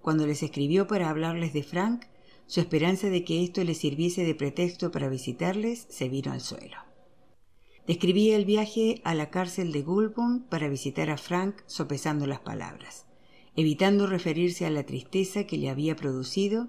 [0.00, 2.06] Cuando les escribió para hablarles de Frank,
[2.48, 6.78] su esperanza de que esto les sirviese de pretexto para visitarles se vino al suelo.
[7.86, 13.04] Describía el viaje a la cárcel de Goulburn para visitar a Frank sopesando las palabras,
[13.54, 16.68] evitando referirse a la tristeza que le había producido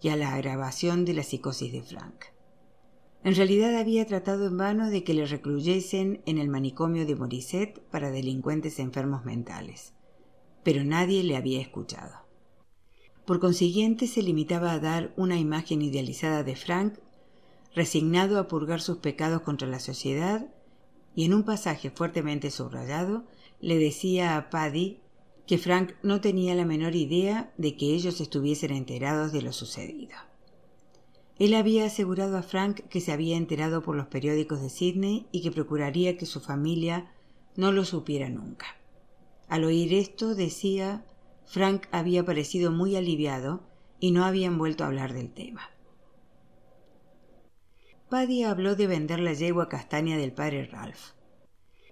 [0.00, 2.24] y a la agravación de la psicosis de Frank.
[3.22, 7.80] En realidad había tratado en vano de que le recluyesen en el manicomio de Morisset
[7.90, 9.92] para delincuentes enfermos mentales,
[10.64, 12.21] pero nadie le había escuchado.
[13.32, 16.98] Por consiguiente, se limitaba a dar una imagen idealizada de Frank,
[17.74, 20.52] resignado a purgar sus pecados contra la sociedad,
[21.14, 23.24] y en un pasaje fuertemente subrayado
[23.58, 25.00] le decía a Paddy
[25.46, 30.16] que Frank no tenía la menor idea de que ellos estuviesen enterados de lo sucedido.
[31.38, 35.40] Él había asegurado a Frank que se había enterado por los periódicos de Sydney y
[35.40, 37.10] que procuraría que su familia
[37.56, 38.66] no lo supiera nunca.
[39.48, 41.06] Al oír esto, decía,
[41.46, 43.62] Frank había parecido muy aliviado
[44.00, 45.62] y no habían vuelto a hablar del tema.
[48.08, 51.12] Paddy habló de vender la yegua castaña del padre Ralph.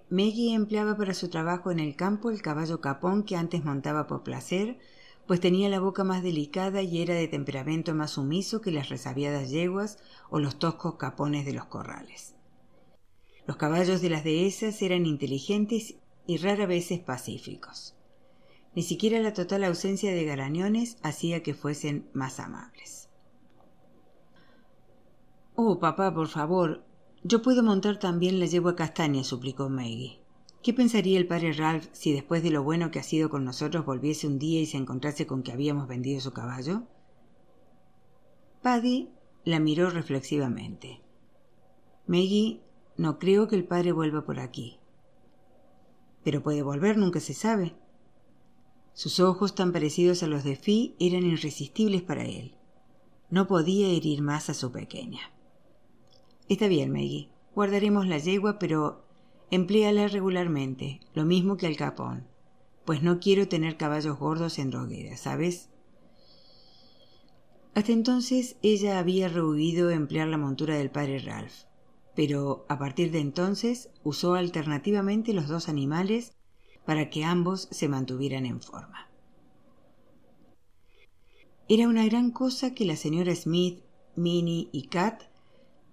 [0.09, 4.23] Maggie empleaba para su trabajo en el campo el caballo capón que antes montaba por
[4.23, 4.77] placer,
[5.25, 9.49] pues tenía la boca más delicada y era de temperamento más sumiso que las resabiadas
[9.49, 9.99] yeguas
[10.29, 12.35] o los toscos capones de los corrales.
[13.47, 15.95] Los caballos de las dehesas eran inteligentes
[16.27, 17.95] y rara veces pacíficos.
[18.73, 23.09] Ni siquiera la total ausencia de garañones hacía que fuesen más amables.
[25.55, 26.85] Oh, papá, por favor,
[27.23, 30.21] yo puedo montar también la yegua castaña, suplicó Maggie.
[30.63, 33.85] ¿Qué pensaría el padre Ralph si después de lo bueno que ha sido con nosotros
[33.85, 36.83] volviese un día y se encontrase con que habíamos vendido su caballo?
[38.61, 39.09] Paddy
[39.43, 41.01] la miró reflexivamente.
[42.05, 42.61] Maggie,
[42.95, 44.79] no creo que el padre vuelva por aquí.
[46.23, 47.75] Pero puede volver, nunca se sabe.
[48.93, 52.55] Sus ojos, tan parecidos a los de Fi, eran irresistibles para él.
[53.29, 55.31] No podía herir más a su pequeña.
[56.49, 57.29] Está bien, Maggie.
[57.55, 59.05] Guardaremos la yegua, pero
[59.49, 62.27] empléala regularmente, lo mismo que al capón,
[62.85, 65.69] pues no quiero tener caballos gordos en droguera, ¿sabes?
[67.73, 71.53] Hasta entonces ella había rehuido emplear la montura del padre Ralph,
[72.15, 76.33] pero a partir de entonces usó alternativamente los dos animales
[76.85, 79.09] para que ambos se mantuvieran en forma.
[81.67, 83.81] Era una gran cosa que la señora Smith,
[84.15, 85.23] Minnie y Kat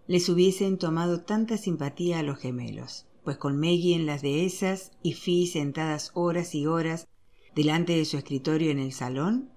[0.09, 5.13] les hubiesen tomado tanta simpatía a los gemelos, pues con Maggie en las dehesas y
[5.13, 7.07] Fi sentadas horas y horas
[7.55, 9.51] delante de su escritorio en el salón,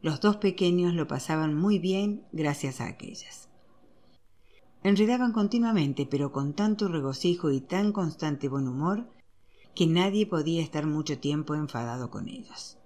[0.00, 3.48] los dos pequeños lo pasaban muy bien gracias a aquellas.
[4.82, 9.08] Enredaban continuamente, pero con tanto regocijo y tan constante buen humor,
[9.78, 12.78] que nadie podía estar mucho tiempo enfadado con ellos.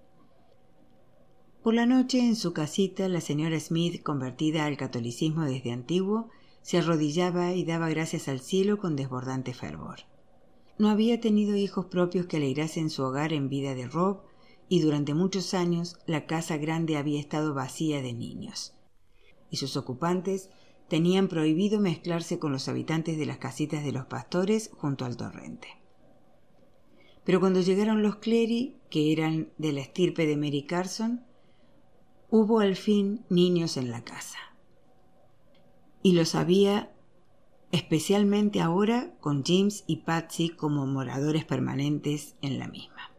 [1.62, 6.28] Por la noche, en su casita, la señora Smith, convertida al catolicismo desde antiguo,
[6.60, 10.00] se arrodillaba y daba gracias al cielo con desbordante fervor.
[10.76, 14.20] No había tenido hijos propios que alegrasen su hogar en vida de Rob,
[14.68, 18.74] y durante muchos años la casa grande había estado vacía de niños.
[19.48, 20.50] Y sus ocupantes
[20.88, 25.81] tenían prohibido mezclarse con los habitantes de las casitas de los pastores junto al torrente.
[27.24, 31.24] Pero cuando llegaron los Clery, que eran de la estirpe de Mary Carson,
[32.30, 34.38] hubo al fin niños en la casa.
[36.02, 36.92] Y los había
[37.70, 43.10] especialmente ahora con James y Patsy como moradores permanentes en la misma.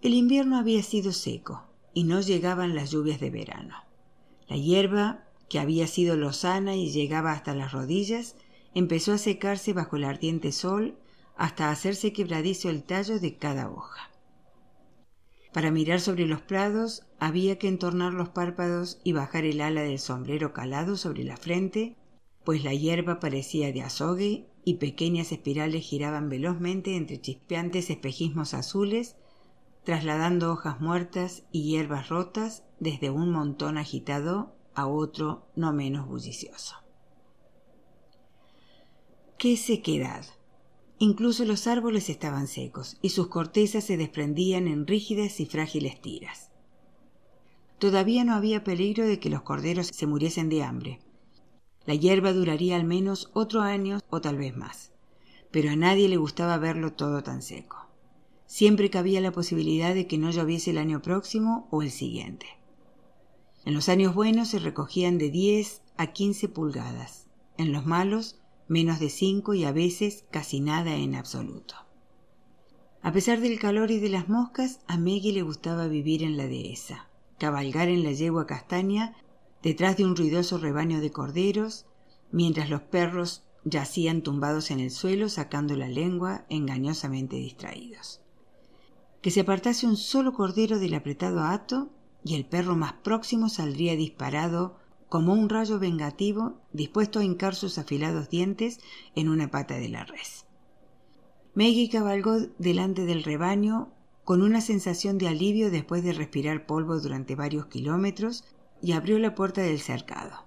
[0.00, 3.74] El invierno había sido seco y no llegaban las lluvias de verano.
[4.46, 8.36] La hierba, que había sido lozana y llegaba hasta las rodillas,
[8.74, 10.98] empezó a secarse bajo el ardiente sol
[11.36, 14.10] hasta hacerse quebradizo el tallo de cada hoja.
[15.52, 19.98] Para mirar sobre los prados había que entornar los párpados y bajar el ala del
[19.98, 21.96] sombrero calado sobre la frente,
[22.44, 29.16] pues la hierba parecía de azogue y pequeñas espirales giraban velozmente entre chispeantes espejismos azules,
[29.84, 36.76] trasladando hojas muertas y hierbas rotas desde un montón agitado a otro no menos bullicioso.
[39.38, 40.26] ¡Qué sequedad!
[40.98, 46.50] Incluso los árboles estaban secos y sus cortezas se desprendían en rígidas y frágiles tiras.
[47.78, 50.98] Todavía no había peligro de que los corderos se muriesen de hambre.
[51.86, 54.90] La hierba duraría al menos otro año o tal vez más,
[55.52, 57.86] pero a nadie le gustaba verlo todo tan seco.
[58.46, 62.46] Siempre cabía la posibilidad de que no lloviese el año próximo o el siguiente.
[63.64, 69.00] En los años buenos se recogían de 10 a 15 pulgadas, en los malos menos
[69.00, 71.74] de 5 y a veces casi nada en absoluto.
[73.02, 76.46] A pesar del calor y de las moscas, a Meggy le gustaba vivir en la
[76.46, 77.08] dehesa,
[77.38, 79.16] cabalgar en la yegua castaña
[79.62, 81.86] detrás de un ruidoso rebaño de corderos,
[82.30, 88.20] mientras los perros yacían tumbados en el suelo sacando la lengua engañosamente distraídos
[89.20, 91.90] que se apartase un solo cordero del apretado hato
[92.24, 94.76] y el perro más próximo saldría disparado
[95.08, 98.80] como un rayo vengativo dispuesto a hincar sus afilados dientes
[99.14, 100.46] en una pata de la res.
[101.54, 103.92] Maggie cabalgó delante del rebaño
[104.24, 108.44] con una sensación de alivio después de respirar polvo durante varios kilómetros
[108.82, 110.44] y abrió la puerta del cercado.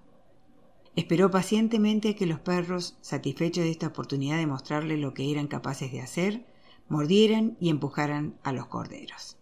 [0.96, 5.48] Esperó pacientemente a que los perros, satisfechos de esta oportunidad de mostrarle lo que eran
[5.48, 6.46] capaces de hacer,
[6.90, 9.38] mordieran y empujaran a los corderos.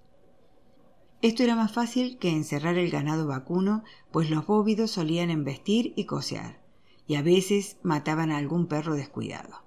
[1.21, 6.05] Esto era más fácil que encerrar el ganado vacuno, pues los bóvidos solían embestir y
[6.05, 6.61] cosear,
[7.07, 9.63] y a veces mataban a algún perro descuidado.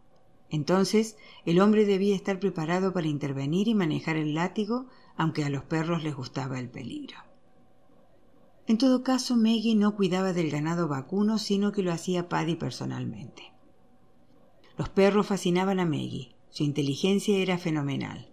[0.49, 4.87] Entonces el hombre debía estar preparado para intervenir y manejar el látigo,
[5.17, 7.19] aunque a los perros les gustaba el peligro.
[8.67, 13.53] En todo caso, Maggie no cuidaba del ganado vacuno, sino que lo hacía Paddy personalmente.
[14.79, 18.32] Los perros fascinaban a Maggie, su inteligencia era fenomenal.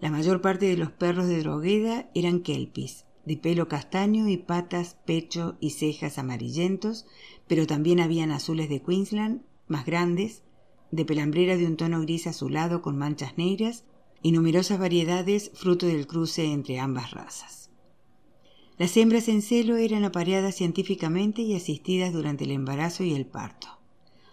[0.00, 4.96] La mayor parte de los perros de Drogueda eran kelpis, de pelo castaño y patas,
[5.04, 7.06] pecho y cejas amarillentos,
[7.46, 10.42] pero también habían azules de Queensland, más grandes,
[10.90, 13.84] de pelambrera de un tono gris azulado con manchas negras
[14.22, 17.70] y numerosas variedades fruto del cruce entre ambas razas.
[18.78, 23.68] Las hembras en celo eran apareadas científicamente y asistidas durante el embarazo y el parto.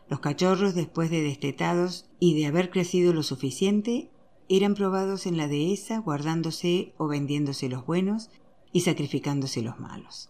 [0.09, 4.09] Los cachorros, después de destetados y de haber crecido lo suficiente,
[4.49, 8.29] eran probados en la dehesa, guardándose o vendiéndose los buenos
[8.71, 10.29] y sacrificándose los malos.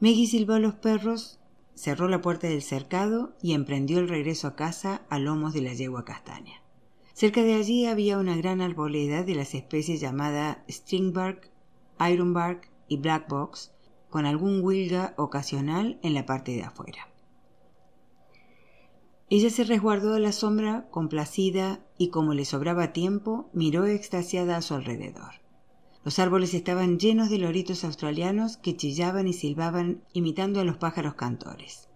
[0.00, 1.40] Meggy silbó a los perros,
[1.74, 5.72] cerró la puerta del cercado y emprendió el regreso a casa a lomos de la
[5.72, 6.62] yegua castaña.
[7.12, 11.50] Cerca de allí había una gran arboleda de las especies llamadas stringbark,
[12.00, 13.72] ironbark y blackbox,
[14.10, 17.08] con algún wilga ocasional en la parte de afuera.
[19.36, 24.62] Ella se resguardó a la sombra, complacida, y como le sobraba tiempo, miró extasiada a
[24.62, 25.32] su alrededor.
[26.04, 31.14] Los árboles estaban llenos de loritos australianos que chillaban y silbaban imitando a los pájaros
[31.14, 31.88] cantores.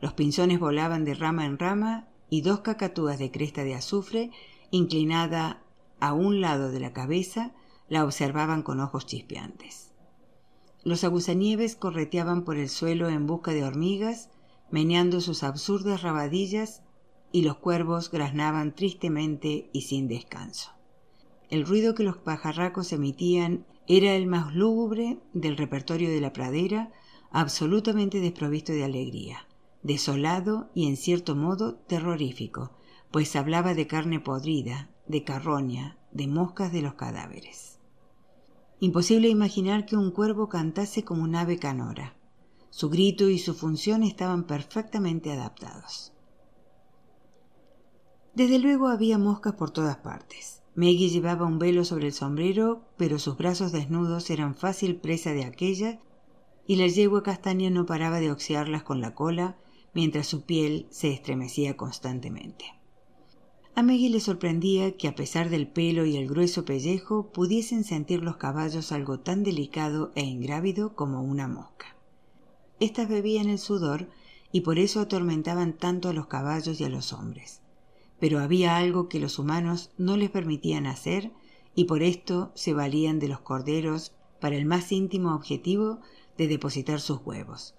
[0.00, 4.30] Los pinzones volaban de rama en rama y dos cacatúas de cresta de azufre,
[4.70, 5.62] inclinada
[6.00, 7.52] a un lado de la cabeza,
[7.90, 9.92] la observaban con ojos chispeantes.
[10.84, 14.30] Los agusanieves correteaban por el suelo en busca de hormigas
[14.72, 16.82] meneando sus absurdas rabadillas
[17.30, 20.72] y los cuervos graznaban tristemente y sin descanso.
[21.48, 26.90] El ruido que los pajarracos emitían era el más lúgubre del repertorio de la pradera,
[27.30, 29.46] absolutamente desprovisto de alegría,
[29.82, 32.72] desolado y en cierto modo terrorífico,
[33.10, 37.78] pues hablaba de carne podrida, de carroña, de moscas de los cadáveres.
[38.80, 42.16] Imposible imaginar que un cuervo cantase como un ave canora.
[42.72, 46.14] Su grito y su función estaban perfectamente adaptados.
[48.34, 50.62] Desde luego había moscas por todas partes.
[50.74, 55.44] Maggie llevaba un velo sobre el sombrero, pero sus brazos desnudos eran fácil presa de
[55.44, 56.00] aquella,
[56.66, 59.58] y la yegua castaña no paraba de oxearlas con la cola,
[59.92, 62.64] mientras su piel se estremecía constantemente.
[63.74, 68.22] A Maggie le sorprendía que a pesar del pelo y el grueso pellejo pudiesen sentir
[68.22, 71.98] los caballos algo tan delicado e ingrávido como una mosca.
[72.82, 74.08] Estas bebían el sudor
[74.50, 77.60] y por eso atormentaban tanto a los caballos y a los hombres.
[78.18, 81.30] Pero había algo que los humanos no les permitían hacer
[81.76, 86.00] y por esto se valían de los corderos para el más íntimo objetivo
[86.36, 87.76] de depositar sus huevos,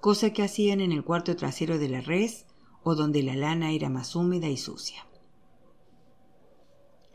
[0.00, 2.46] cosa que hacían en el cuarto trasero de la res
[2.82, 5.06] o donde la lana era más húmeda y sucia.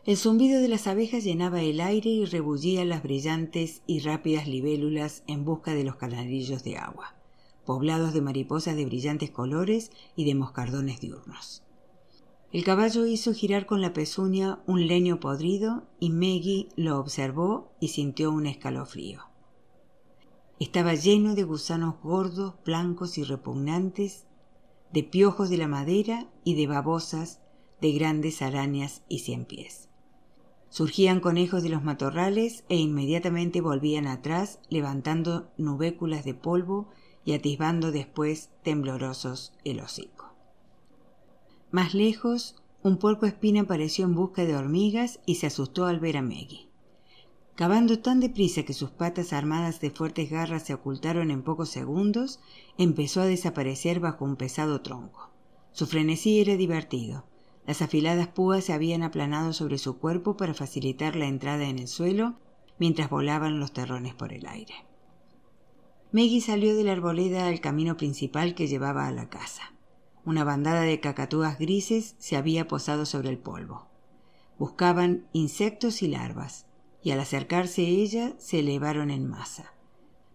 [0.04, 5.24] El zumbido de las abejas llenaba el aire y rebullía las brillantes y rápidas libélulas
[5.26, 7.16] en busca de los canarillos de agua
[7.64, 11.64] poblados de mariposas de brillantes colores y de moscardones diurnos.
[12.52, 17.88] El caballo hizo girar con la pezuña un leño podrido y Maggie lo observó y
[17.88, 19.22] sintió un escalofrío.
[20.60, 24.26] Estaba lleno de gusanos gordos, blancos y repugnantes,
[24.92, 27.40] de piojos de la madera y de babosas,
[27.80, 29.88] de grandes arañas y cien pies.
[30.68, 36.88] Surgían conejos de los matorrales e inmediatamente volvían atrás, levantando nubéculas de polvo
[37.24, 40.34] y atisbando después temblorosos el hocico.
[41.70, 46.18] Más lejos, un puerco espina apareció en busca de hormigas y se asustó al ver
[46.18, 46.68] a Meggie.
[47.54, 52.40] Cavando tan deprisa que sus patas armadas de fuertes garras se ocultaron en pocos segundos,
[52.78, 55.30] empezó a desaparecer bajo un pesado tronco.
[55.72, 57.24] Su frenesí era divertido.
[57.66, 61.88] Las afiladas púas se habían aplanado sobre su cuerpo para facilitar la entrada en el
[61.88, 62.34] suelo
[62.78, 64.74] mientras volaban los terrones por el aire.
[66.14, 69.74] Maggie salió de la arboleda al camino principal que llevaba a la casa.
[70.24, 73.88] Una bandada de cacatúas grises se había posado sobre el polvo.
[74.56, 76.66] Buscaban insectos y larvas,
[77.02, 79.74] y al acercarse ella se elevaron en masa.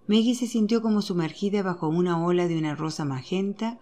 [0.06, 3.80] Maggie se sintió como sumergida bajo una ola de una rosa magenta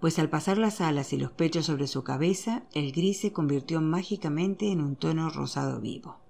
[0.00, 3.82] pues al pasar las alas y los pechos sobre su cabeza, el gris se convirtió
[3.82, 6.20] mágicamente en un tono rosado vivo.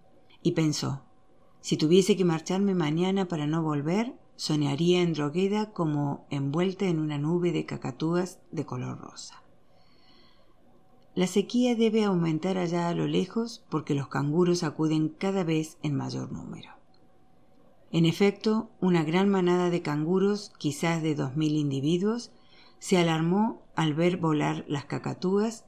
[0.42, 1.02] Y pensó,
[1.60, 7.18] si tuviese que marcharme mañana para no volver, soñaría en Drogueda como envuelta en una
[7.18, 9.42] nube de cacatúas de color rosa.
[11.14, 15.94] La sequía debe aumentar allá a lo lejos porque los canguros acuden cada vez en
[15.94, 16.70] mayor número.
[17.92, 22.32] En efecto, una gran manada de canguros, quizás de dos mil individuos,
[22.80, 25.64] se alarmó al ver volar las cacatúas,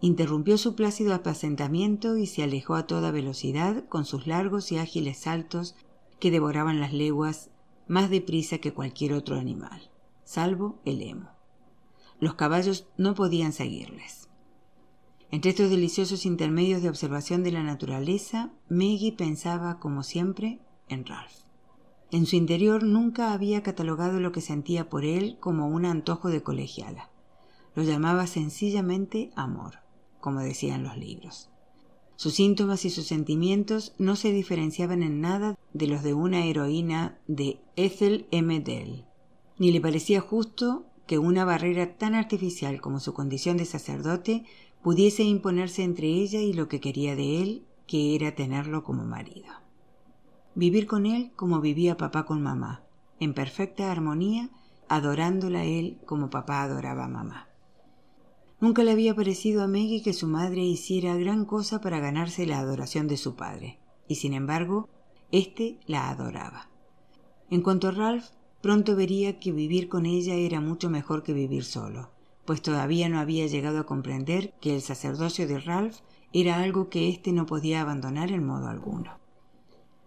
[0.00, 5.18] interrumpió su plácido apacentamiento y se alejó a toda velocidad con sus largos y ágiles
[5.18, 5.76] saltos
[6.18, 7.50] que devoraban las leguas
[7.86, 9.90] más deprisa que cualquier otro animal,
[10.24, 11.30] salvo el emo.
[12.18, 14.28] Los caballos no podían seguirles.
[15.30, 21.46] Entre estos deliciosos intermedios de observación de la naturaleza, Maggie pensaba, como siempre, en Ralph.
[22.12, 26.42] En su interior nunca había catalogado lo que sentía por él como un antojo de
[26.42, 27.10] colegiala.
[27.74, 29.80] Lo llamaba sencillamente amor,
[30.20, 31.50] como decían los libros.
[32.16, 37.18] Sus síntomas y sus sentimientos no se diferenciaban en nada de los de una heroína
[37.26, 38.60] de Ethel M.
[38.60, 39.04] Dell,
[39.58, 44.44] ni le parecía justo que una barrera tan artificial como su condición de sacerdote
[44.82, 49.66] pudiese imponerse entre ella y lo que quería de él, que era tenerlo como marido
[50.56, 52.82] vivir con él como vivía papá con mamá,
[53.20, 54.48] en perfecta armonía,
[54.88, 57.48] adorándola él como papá adoraba a mamá.
[58.66, 62.58] Nunca le había parecido a Maggie que su madre hiciera gran cosa para ganarse la
[62.58, 64.88] adoración de su padre, y sin embargo,
[65.30, 66.68] éste la adoraba.
[67.48, 68.24] En cuanto a Ralph,
[68.62, 72.10] pronto vería que vivir con ella era mucho mejor que vivir solo,
[72.44, 75.98] pues todavía no había llegado a comprender que el sacerdocio de Ralph
[76.32, 79.20] era algo que éste no podía abandonar en modo alguno.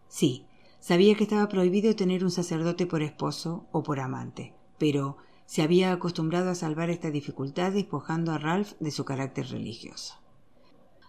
[0.09, 0.47] Sí,
[0.81, 5.15] sabía que estaba prohibido tener un sacerdote por esposo o por amante, pero
[5.49, 10.13] se había acostumbrado a salvar esta dificultad despojando a Ralph de su carácter religioso.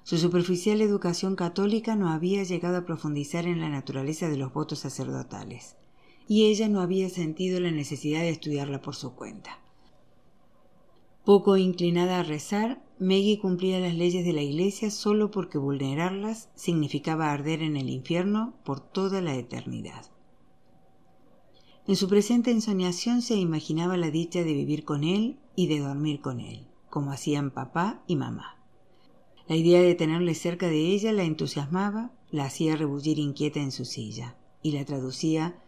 [0.02, 4.78] Su superficial educación católica no había llegado a profundizar en la naturaleza de los votos
[4.78, 5.76] sacerdotales,
[6.26, 9.58] y ella no había sentido la necesidad de estudiarla por su cuenta.
[11.26, 17.30] Poco inclinada a rezar, Maggie cumplía las leyes de la Iglesia solo porque vulnerarlas significaba
[17.30, 20.06] arder en el infierno por toda la eternidad.
[21.90, 26.20] En su presente ensoñación se imaginaba la dicha de vivir con él y de dormir
[26.20, 28.62] con él, como hacían papá y mamá.
[29.48, 33.84] La idea de tenerle cerca de ella la entusiasmaba, la hacía rebullir inquieta en su
[33.84, 35.64] silla, y la traducía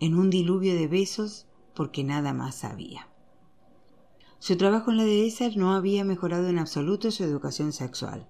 [0.00, 3.08] en un diluvio de besos porque nada más sabía.
[4.40, 8.28] Su trabajo en la dehesa no había mejorado en absoluto su educación sexual,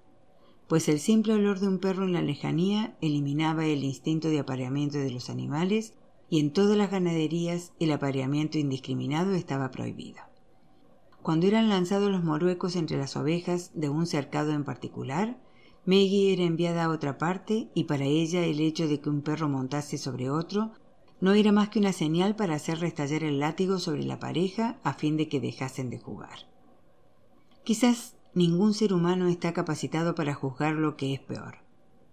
[0.67, 4.99] pues el simple olor de un perro en la lejanía eliminaba el instinto de apareamiento
[4.99, 5.95] de los animales
[6.31, 10.21] y en todas las ganaderías el apareamiento indiscriminado estaba prohibido.
[11.21, 15.37] Cuando eran lanzados los moruecos entre las ovejas de un cercado en particular,
[15.85, 19.49] Maggie era enviada a otra parte y para ella el hecho de que un perro
[19.49, 20.71] montase sobre otro
[21.19, 24.93] no era más que una señal para hacer restallar el látigo sobre la pareja a
[24.93, 26.47] fin de que dejasen de jugar.
[27.65, 31.57] Quizás ningún ser humano está capacitado para juzgar lo que es peor,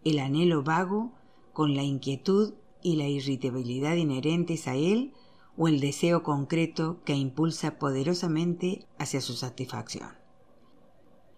[0.05, 1.13] el anhelo vago
[1.53, 5.13] con la inquietud y la irritabilidad inherentes a él
[5.57, 10.11] o el deseo concreto que impulsa poderosamente hacia su satisfacción.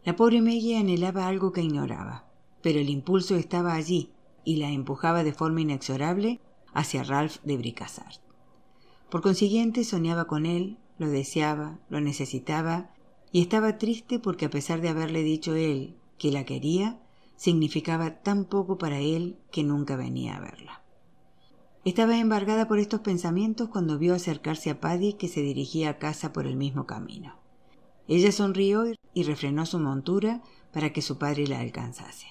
[0.05, 2.27] La pobre Maggie anhelaba algo que ignoraba,
[2.63, 4.13] pero el impulso estaba allí
[4.45, 6.41] y la empujaba de forma inexorable
[6.73, 8.21] hacia Ralph de Bricassart.
[9.11, 12.91] Por consiguiente, soñaba con él, lo deseaba, lo necesitaba,
[13.33, 17.01] y estaba triste porque a pesar de haberle dicho él que la quería,
[17.37, 20.80] significaba tan poco para él que nunca venía a verla.
[21.85, 26.33] Estaba embargada por estos pensamientos cuando vio acercarse a Paddy que se dirigía a casa
[26.33, 27.37] por el mismo camino.
[28.07, 32.27] Ella sonrió y refrenó su montura para que su padre la alcanzase.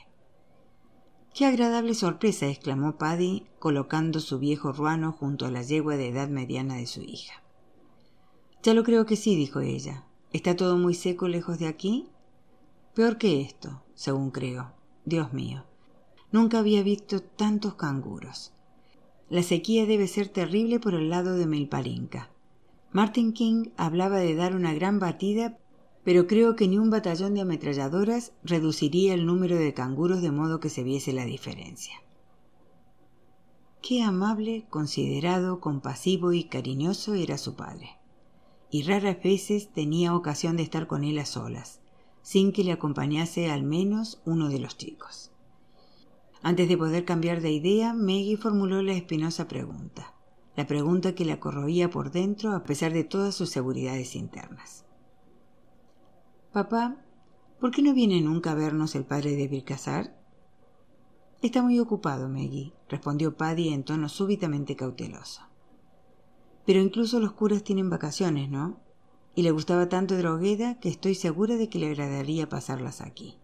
[1.34, 6.28] Qué agradable sorpresa, exclamó Paddy, colocando su viejo ruano junto a la yegua de edad
[6.28, 7.42] mediana de su hija.
[8.62, 10.06] Ya lo creo que sí, dijo ella.
[10.32, 12.10] ¿Está todo muy seco lejos de aquí?
[12.94, 14.74] Peor que esto, según creo.
[15.06, 15.66] Dios mío.
[16.32, 18.54] Nunca había visto tantos canguros.
[19.30, 22.32] La sequía debe ser terrible por el lado de Melparinca.
[22.92, 25.60] Martin King hablaba de dar una gran batida,
[26.04, 30.60] pero creo que ni un batallón de ametralladoras reduciría el número de canguros de modo
[30.60, 31.94] que se viese la diferencia.
[33.84, 37.98] Qué amable, considerado, compasivo y cariñoso era su padre.
[38.72, 41.80] Y raras veces tenía ocasión de estar con él a solas,
[42.24, 45.32] sin que le acompañase al menos uno de los chicos.
[46.42, 50.14] Antes de poder cambiar de idea, Maggie formuló la espinosa pregunta,
[50.56, 54.86] la pregunta que la corroía por dentro a pesar de todas sus seguridades internas.
[56.54, 56.96] Papá,
[57.60, 60.18] ¿por qué no viene nunca a vernos el padre de Bircasar?
[61.42, 65.42] Está muy ocupado, Maggie, respondió Paddy en tono súbitamente cauteloso.
[66.66, 68.80] Pero incluso los curas tienen vacaciones, ¿no?
[69.36, 73.38] Y le gustaba tanto Drogueda que estoy segura de que le agradaría pasarlas aquí.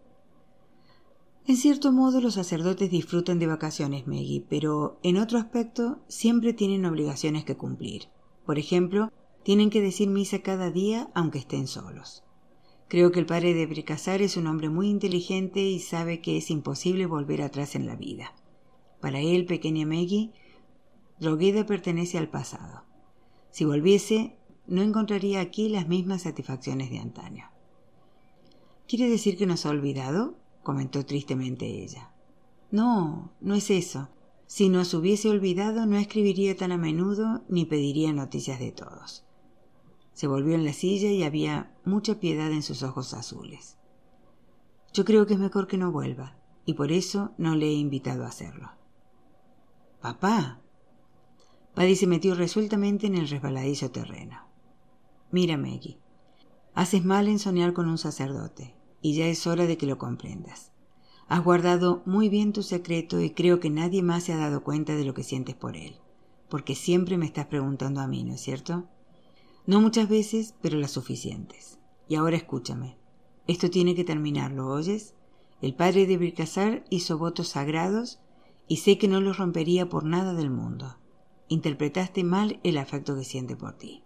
[1.47, 6.85] En cierto modo los sacerdotes disfrutan de vacaciones, Maggie, pero en otro aspecto siempre tienen
[6.85, 8.07] obligaciones que cumplir.
[8.47, 9.11] Por ejemplo,
[9.43, 12.23] tienen que decir misa cada día aunque estén solos.
[12.87, 16.49] Creo que el padre de Bricasar es un hombre muy inteligente y sabe que es
[16.49, 18.33] imposible volver atrás en la vida.
[18.99, 20.31] Para él, pequeña Maggie,
[21.19, 22.85] Drogueda pertenece al pasado.
[23.51, 24.35] Si volviese,
[24.65, 27.51] no encontraría aquí las mismas satisfacciones de antaño.
[28.87, 30.37] ¿Quiere decir que nos ha olvidado?
[30.65, 32.11] Comentó tristemente ella.
[32.71, 34.09] No, no es eso.
[34.47, 39.23] Si nos hubiese olvidado, no escribiría tan a menudo ni pediría noticias de todos.
[40.13, 43.77] Se volvió en la silla y había mucha piedad en sus ojos azules.
[44.93, 48.25] Yo creo que es mejor que no vuelva, y por eso no le he invitado
[48.25, 48.71] a hacerlo.
[50.01, 50.61] Papá.
[51.73, 54.47] Paddy se metió resueltamente en el resbaladizo terreno.
[55.31, 55.99] Mira, Maggie,
[56.73, 58.74] haces mal en soñar con un sacerdote
[59.05, 60.71] y ya es hora de que lo comprendas.
[61.27, 64.95] Has guardado muy bien tu secreto y creo que nadie más se ha dado cuenta
[64.95, 65.97] de lo que sientes por él,
[66.49, 68.85] porque siempre me estás preguntando a mí, ¿no es cierto?
[69.67, 71.77] No muchas veces, pero las suficientes.
[72.07, 72.97] Y ahora escúchame.
[73.45, 75.13] Esto tiene que terminar, ¿lo oyes?
[75.61, 78.21] El padre de Bircasar hizo votos sagrados
[78.67, 80.97] y sé que no los rompería por nada del mundo.
[81.47, 84.03] Interpretaste mal el afecto que siente por ti.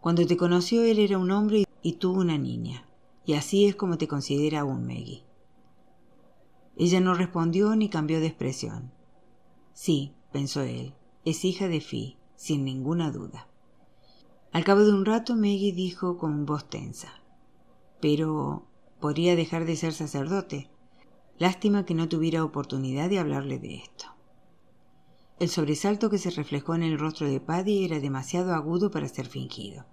[0.00, 2.86] Cuando te conoció él era un hombre y tú una niña.
[3.30, 5.22] Y así es como te considera aún Maggie.
[6.76, 8.92] Ella no respondió ni cambió de expresión.
[9.72, 13.46] Sí, pensó él, es hija de Fi, sin ninguna duda.
[14.50, 17.22] Al cabo de un rato Maggie dijo con voz tensa.
[18.00, 18.66] Pero
[18.98, 20.68] podría dejar de ser sacerdote.
[21.38, 24.06] Lástima que no tuviera oportunidad de hablarle de esto.
[25.38, 29.28] El sobresalto que se reflejó en el rostro de Paddy era demasiado agudo para ser
[29.28, 29.86] fingido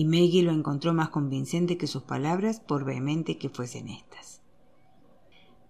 [0.00, 4.40] y Maggie lo encontró más convincente que sus palabras, por vehemente que fuesen estas.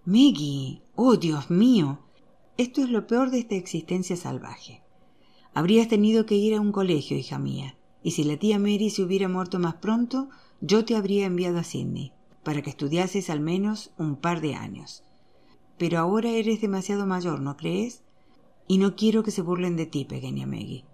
[0.04, 1.98] Maggie, oh Dios mío,
[2.56, 4.84] esto es lo peor de esta existencia salvaje.
[5.52, 9.02] Habrías tenido que ir a un colegio, hija mía, y si la tía Mary se
[9.02, 10.28] hubiera muerto más pronto,
[10.60, 12.12] yo te habría enviado a Sydney,
[12.44, 15.02] para que estudiases al menos un par de años.
[15.76, 18.04] Pero ahora eres demasiado mayor, ¿no crees?
[18.68, 20.84] Y no quiero que se burlen de ti, pequeña Maggie.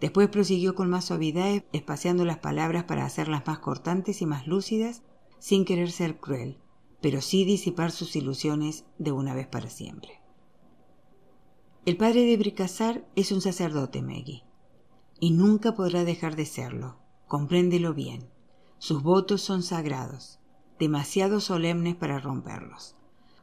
[0.00, 5.02] Después prosiguió con más suavidad, espaciando las palabras para hacerlas más cortantes y más lúcidas,
[5.38, 6.58] sin querer ser cruel,
[7.00, 10.20] pero sí disipar sus ilusiones de una vez para siempre.
[11.86, 14.44] El padre de Bricazar es un sacerdote, Maggie,
[15.18, 16.98] y nunca podrá dejar de serlo.
[17.26, 18.28] Compréndelo bien.
[18.78, 20.40] Sus votos son sagrados,
[20.78, 22.96] demasiado solemnes para romperlos.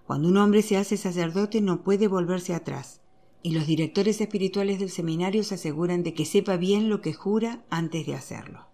[0.06, 3.02] Cuando un hombre se hace sacerdote no puede volverse atrás,
[3.44, 7.64] y los directores espirituales del seminario se aseguran de que sepa bien lo que jura
[7.70, 8.68] antes de hacerlo.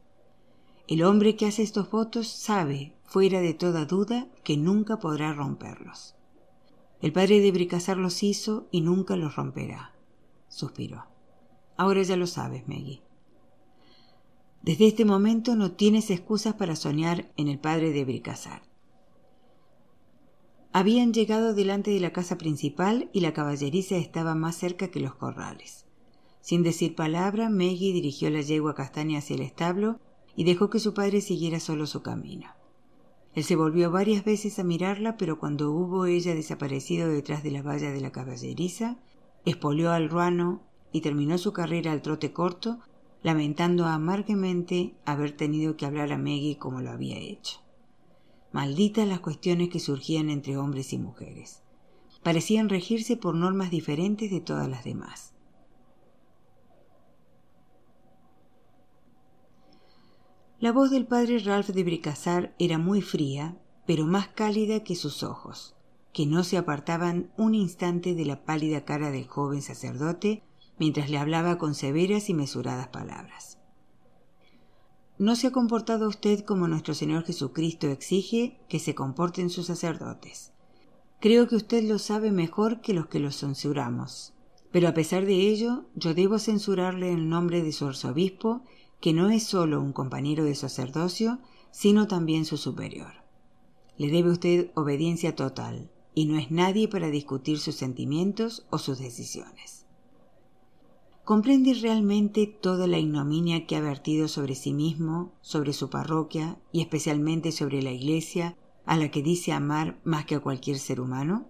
[0.87, 6.15] El hombre que hace estos votos sabe, fuera de toda duda, que nunca podrá romperlos.
[7.01, 9.93] El padre de Bricazar los hizo y nunca los romperá,
[10.47, 11.05] suspiró.
[11.77, 13.01] Ahora ya lo sabes, Maggie.
[14.61, 18.63] Desde este momento no tienes excusas para soñar en el padre de Bricazar.
[20.75, 25.13] Habían llegado delante de la casa principal y la caballeriza estaba más cerca que los
[25.13, 25.85] corrales.
[26.41, 29.99] Sin decir palabra, Maggie dirigió la yegua castaña hacia el establo
[30.35, 32.47] y dejó que su padre siguiera solo su camino.
[33.35, 37.61] Él se volvió varias veces a mirarla, pero cuando hubo ella desaparecido detrás de la
[37.61, 38.97] valla de la caballeriza,
[39.45, 42.79] espolió al ruano y terminó su carrera al trote corto,
[43.21, 47.59] lamentando amargamente haber tenido que hablar a Maggie como lo había hecho.
[48.53, 51.63] Malditas las cuestiones que surgían entre hombres y mujeres.
[52.21, 55.33] Parecían regirse por normas diferentes de todas las demás.
[60.59, 65.23] La voz del padre Ralph de Bricassar era muy fría, pero más cálida que sus
[65.23, 65.75] ojos,
[66.13, 70.43] que no se apartaban un instante de la pálida cara del joven sacerdote
[70.77, 73.57] mientras le hablaba con severas y mesuradas palabras.
[75.19, 80.51] No se ha comportado usted como nuestro Señor Jesucristo exige que se comporten sus sacerdotes.
[81.19, 84.33] Creo que usted lo sabe mejor que los que los censuramos.
[84.71, 88.63] Pero a pesar de ello, yo debo censurarle en nombre de su arzobispo
[88.99, 91.39] que no es solo un compañero de sacerdocio,
[91.71, 93.13] sino también su superior.
[93.97, 98.99] Le debe usted obediencia total, y no es nadie para discutir sus sentimientos o sus
[98.99, 99.82] decisiones.
[101.23, 106.81] ¿Comprende realmente toda la ignominia que ha vertido sobre sí mismo, sobre su parroquia y
[106.81, 111.47] especialmente sobre la Iglesia, a la que dice amar más que a cualquier ser humano?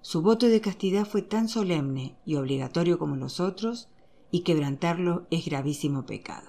[0.00, 3.90] Su voto de castidad fue tan solemne y obligatorio como los otros
[4.30, 6.48] y quebrantarlo es gravísimo pecado.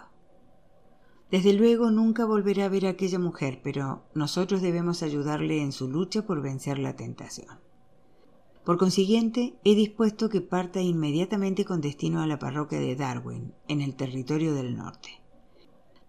[1.29, 5.89] Desde luego nunca volverá a ver a aquella mujer, pero nosotros debemos ayudarle en su
[5.89, 7.59] lucha por vencer la tentación.
[8.64, 13.82] Por consiguiente, he dispuesto que parta inmediatamente con destino a la parroquia de Darwin, en
[13.82, 15.22] el territorio del norte.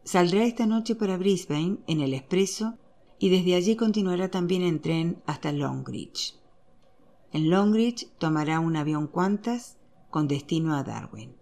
[0.05, 2.77] Saldrá esta noche para Brisbane en el expreso
[3.19, 6.35] y desde allí continuará también en tren hasta Longreach.
[7.33, 9.79] En Longreach tomará un avión Qantas
[10.11, 11.37] con destino a Darwin.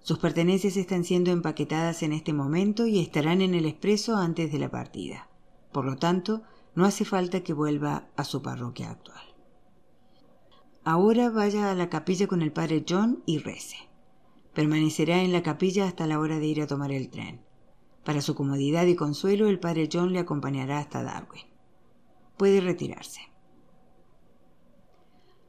[0.00, 4.58] Sus pertenencias están siendo empaquetadas en este momento y estarán en el expreso antes de
[4.58, 5.28] la partida.
[5.72, 6.42] Por lo tanto,
[6.74, 9.27] no hace falta que vuelva a su parroquia actual.
[10.88, 13.76] Ahora vaya a la capilla con el padre John y rece.
[14.54, 17.42] Permanecerá en la capilla hasta la hora de ir a tomar el tren.
[18.06, 21.44] Para su comodidad y consuelo, el padre John le acompañará hasta Darwin.
[22.38, 23.20] Puede retirarse.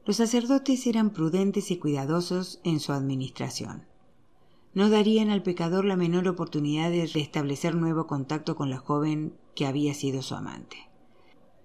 [0.03, 3.87] Los sacerdotes eran prudentes y cuidadosos en su administración
[4.73, 9.65] no darían al pecador la menor oportunidad de restablecer nuevo contacto con la joven que
[9.65, 10.88] había sido su amante.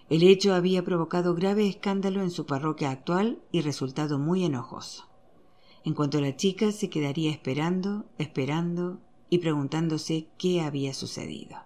[0.09, 5.07] El hecho había provocado grave escándalo en su parroquia actual y resultado muy enojoso.
[5.83, 8.99] En cuanto a la chica, se quedaría esperando, esperando
[9.29, 11.57] y preguntándose qué había sucedido.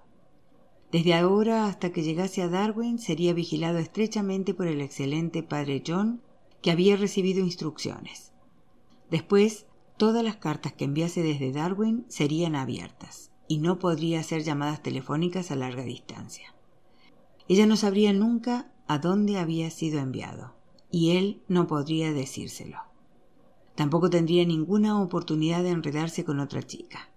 [0.91, 6.21] Desde ahora hasta que llegase a Darwin sería vigilado estrechamente por el excelente padre John,
[6.61, 8.31] que había recibido instrucciones.
[9.09, 9.65] Después
[9.99, 15.51] Todas las cartas que enviase desde Darwin serían abiertas y no podría hacer llamadas telefónicas
[15.51, 16.55] a larga distancia.
[17.49, 20.53] Ella no sabría nunca a dónde había sido enviado
[20.91, 22.77] y él no podría decírselo.
[23.73, 27.09] Tampoco tendría ninguna oportunidad de enredarse con otra chica.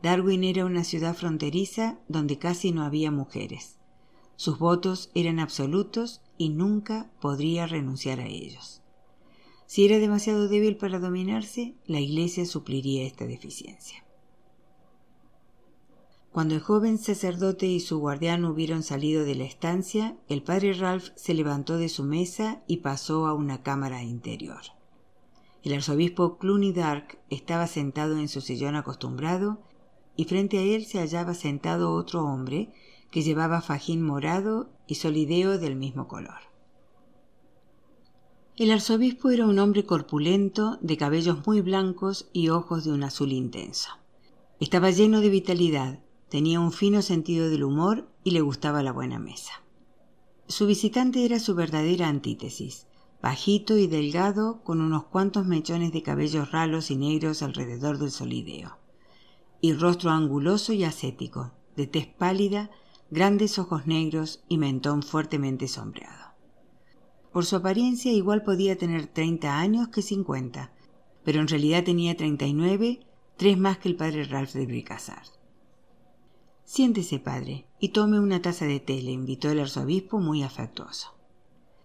[0.00, 3.78] Darwin era una ciudad fronteriza donde casi no había mujeres.
[4.36, 8.80] Sus votos eran absolutos y nunca podría renunciar a ellos.
[9.66, 14.03] Si era demasiado débil para dominarse, la Iglesia supliría esta deficiencia.
[16.34, 21.10] Cuando el joven sacerdote y su guardián hubieron salido de la estancia, el padre Ralph
[21.14, 24.62] se levantó de su mesa y pasó a una cámara interior.
[25.62, 29.62] El arzobispo Cluny Dark estaba sentado en su sillón acostumbrado
[30.16, 32.72] y frente a él se hallaba sentado otro hombre
[33.12, 36.40] que llevaba fajín morado y solideo del mismo color.
[38.56, 43.30] El arzobispo era un hombre corpulento, de cabellos muy blancos y ojos de un azul
[43.30, 43.90] intenso.
[44.58, 46.00] Estaba lleno de vitalidad,
[46.34, 49.52] tenía un fino sentido del humor y le gustaba la buena mesa.
[50.48, 52.88] Su visitante era su verdadera antítesis,
[53.22, 58.78] bajito y delgado, con unos cuantos mechones de cabellos ralos y negros alrededor del solideo,
[59.60, 62.68] y rostro anguloso y ascético, de tez pálida,
[63.12, 66.32] grandes ojos negros y mentón fuertemente sombreado.
[67.32, 70.72] Por su apariencia igual podía tener treinta años que cincuenta,
[71.22, 73.06] pero en realidad tenía treinta y nueve,
[73.36, 75.22] tres más que el padre Ralph de Bricassar.
[76.64, 81.14] Siéntese, padre, y tome una taza de té, le invitó el arzobispo muy afectuoso.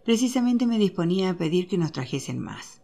[0.06, 2.82] Precisamente me disponía a pedir que nos trajesen más.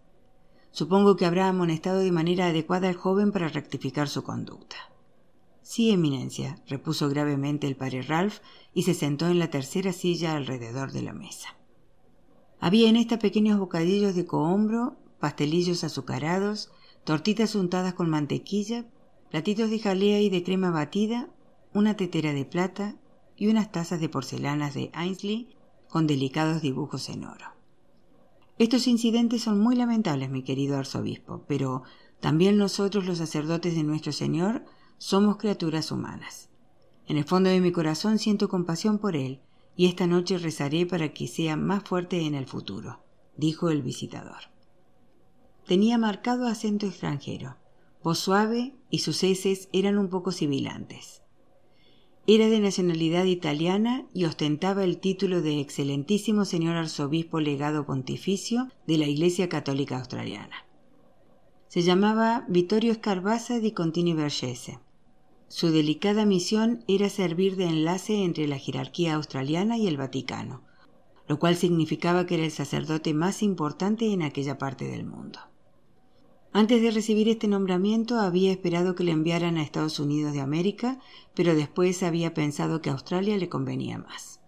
[0.71, 4.75] Supongo que habrá amonestado de manera adecuada al joven para rectificar su conducta.
[5.61, 8.39] Sí, Eminencia, repuso gravemente el padre Ralph
[8.73, 11.55] y se sentó en la tercera silla alrededor de la mesa.
[12.59, 16.71] Había en esta pequeños bocadillos de cohombro, pastelillos azucarados,
[17.03, 18.85] tortitas untadas con mantequilla,
[19.31, 21.29] platitos de jalea y de crema batida,
[21.75, 22.95] una tetera de plata
[23.35, 25.49] y unas tazas de porcelanas de Ainsley
[25.89, 27.47] con delicados dibujos en oro.
[28.57, 31.83] Estos incidentes son muy lamentables, mi querido arzobispo, pero
[32.21, 34.63] también nosotros los sacerdotes de nuestro Señor
[34.97, 36.49] somos criaturas humanas.
[37.07, 39.41] En el fondo de mi corazón siento compasión por él,
[39.75, 43.03] y esta noche rezaré para que sea más fuerte en el futuro,
[43.35, 44.49] dijo el visitador.
[45.67, 47.57] Tenía marcado acento extranjero,
[48.01, 51.24] voz suave y sus heces eran un poco sibilantes.
[52.27, 58.97] Era de nacionalidad italiana y ostentaba el título de Excelentísimo Señor Arzobispo Legado Pontificio de
[58.97, 60.65] la Iglesia Católica Australiana.
[61.67, 64.79] Se llamaba Vittorio Scarbaza di Contini Vergese.
[65.49, 70.63] Su delicada misión era servir de enlace entre la jerarquía australiana y el Vaticano,
[71.27, 75.41] lo cual significaba que era el sacerdote más importante en aquella parte del mundo.
[76.57, 81.01] Antes de recibir este nombramiento había esperado que le enviaran a Estados Unidos de América,
[81.33, 84.39] pero después había pensado que Australia le convenía más.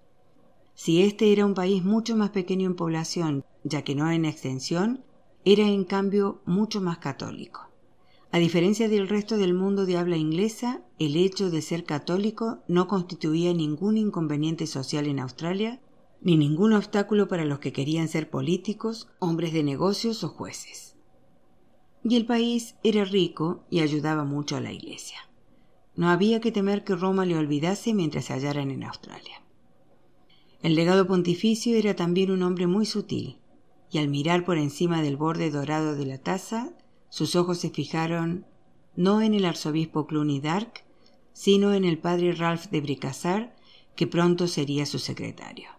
[0.74, 5.04] Si este era un país mucho más pequeño en población, ya que no en extensión,
[5.44, 7.68] era en cambio mucho más católico.
[8.32, 12.88] A diferencia del resto del mundo de habla inglesa, el hecho de ser católico no
[12.88, 15.82] constituía ningún inconveniente social en Australia,
[16.22, 20.87] ni ningún obstáculo para los que querían ser políticos, hombres de negocios o jueces
[22.10, 25.18] y el país era rico y ayudaba mucho a la Iglesia.
[25.98, 29.42] No había que temer que Roma le olvidase mientras se hallaran en Australia.
[30.62, 33.40] El legado pontificio era también un hombre muy sutil,
[33.92, 36.72] y al mirar por encima del borde dorado de la taza,
[37.10, 38.46] sus ojos se fijaron
[38.96, 40.86] no en el arzobispo Cluny Dark,
[41.34, 43.56] sino en el padre Ralph de Bricassar,
[43.98, 45.72] que pronto sería su secretario.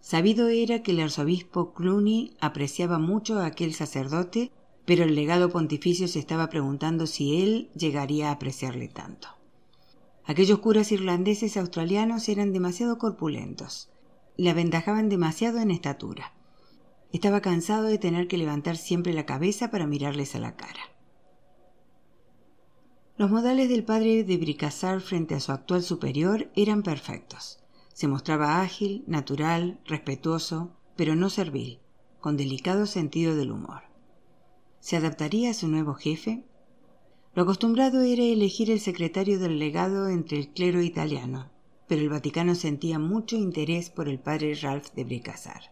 [0.00, 4.52] Sabido era que el arzobispo Cluny apreciaba mucho a aquel sacerdote
[4.90, 9.28] pero el legado pontificio se estaba preguntando si él llegaría a apreciarle tanto.
[10.24, 13.88] Aquellos curas irlandeses australianos eran demasiado corpulentos,
[14.36, 16.34] le aventajaban demasiado en estatura.
[17.12, 20.82] Estaba cansado de tener que levantar siempre la cabeza para mirarles a la cara.
[23.16, 27.60] Los modales del padre de Bricassar frente a su actual superior eran perfectos.
[27.92, 31.78] Se mostraba ágil, natural, respetuoso, pero no servil,
[32.18, 33.89] con delicado sentido del humor.
[34.80, 36.42] ¿Se adaptaría a su nuevo jefe?
[37.34, 41.50] Lo acostumbrado era elegir el secretario del legado entre el clero italiano,
[41.86, 45.70] pero el Vaticano sentía mucho interés por el padre Ralph de Bricassar.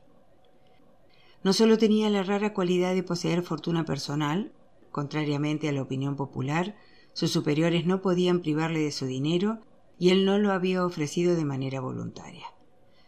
[1.42, 4.52] No solo tenía la rara cualidad de poseer fortuna personal,
[4.90, 6.76] contrariamente a la opinión popular,
[7.14, 9.61] sus superiores no podían privarle de su dinero
[9.98, 12.46] y él no lo había ofrecido de manera voluntaria,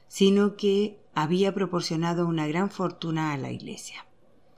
[0.08, 4.06] sino que había proporcionado una gran fortuna a la Iglesia.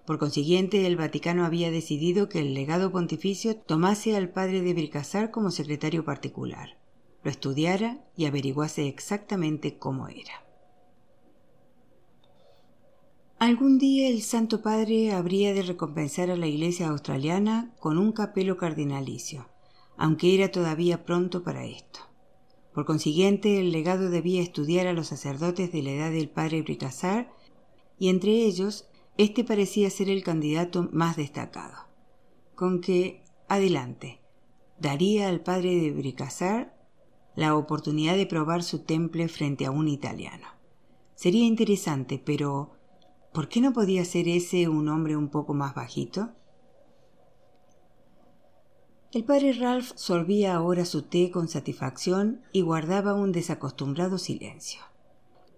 [0.06, 5.30] Por consiguiente, el Vaticano había decidido que el legado pontificio tomase al padre de Bricassar
[5.30, 6.78] como secretario particular,
[7.22, 10.44] lo estudiara y averiguase exactamente cómo era.
[13.38, 18.56] Algún día el Santo Padre habría de recompensar a la Iglesia australiana con un capelo
[18.56, 19.48] cardinalicio,
[19.96, 22.00] aunque era todavía pronto para esto.
[22.72, 27.32] Por consiguiente, el legado debía estudiar a los sacerdotes de la edad del padre Bricassar
[27.98, 31.86] y entre ellos este parecía ser el candidato más destacado.
[32.54, 34.20] Con que, adelante,
[34.78, 36.74] daría al padre de Bricassar
[37.34, 40.46] la oportunidad de probar su temple frente a un italiano.
[41.14, 42.72] Sería interesante, pero
[43.32, 46.30] ¿por qué no podía ser ese un hombre un poco más bajito?
[49.12, 54.80] El padre Ralph sorbía ahora su té con satisfacción y guardaba un desacostumbrado silencio.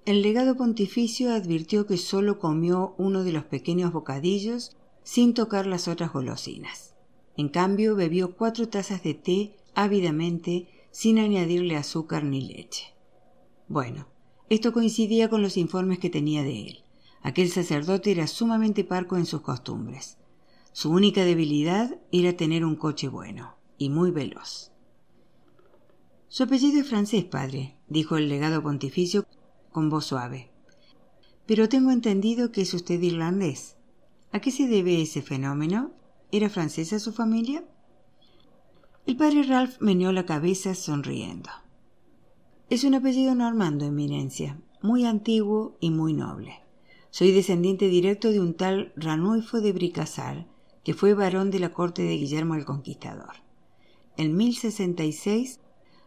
[0.07, 5.89] El legado pontificio advirtió que sólo comió uno de los pequeños bocadillos sin tocar las
[5.89, 6.95] otras golosinas.
[7.39, 12.95] En cambio, bebió cuatro tazas de té ávidamente sin añadirle azúcar ni leche.
[13.67, 14.07] Bueno,
[14.51, 16.85] esto coincidía con los informes que tenía de él.
[17.23, 20.19] Aquel sacerdote era sumamente parco en sus costumbres.
[20.73, 24.71] Su única debilidad era tener un coche bueno y muy veloz.
[26.29, 29.25] Su apellido es francés, padre, dijo el legado pontificio
[29.75, 30.53] con voz suave.
[31.47, 33.77] Pero tengo entendido que es usted irlandés.
[34.31, 35.91] ¿A qué se debe ese fenómeno?
[36.31, 37.65] ¿Era francesa su familia?
[39.05, 41.51] El padre Ralph meneó la cabeza sonriendo.
[42.71, 46.61] Es un apellido normando, Eminencia, muy antiguo y muy noble.
[47.11, 50.47] Soy descendiente directo de un tal Ranulfo de Bricassar,
[50.85, 53.35] que fue varón de la corte de Guillermo el Conquistador.
[54.17, 55.59] En 1066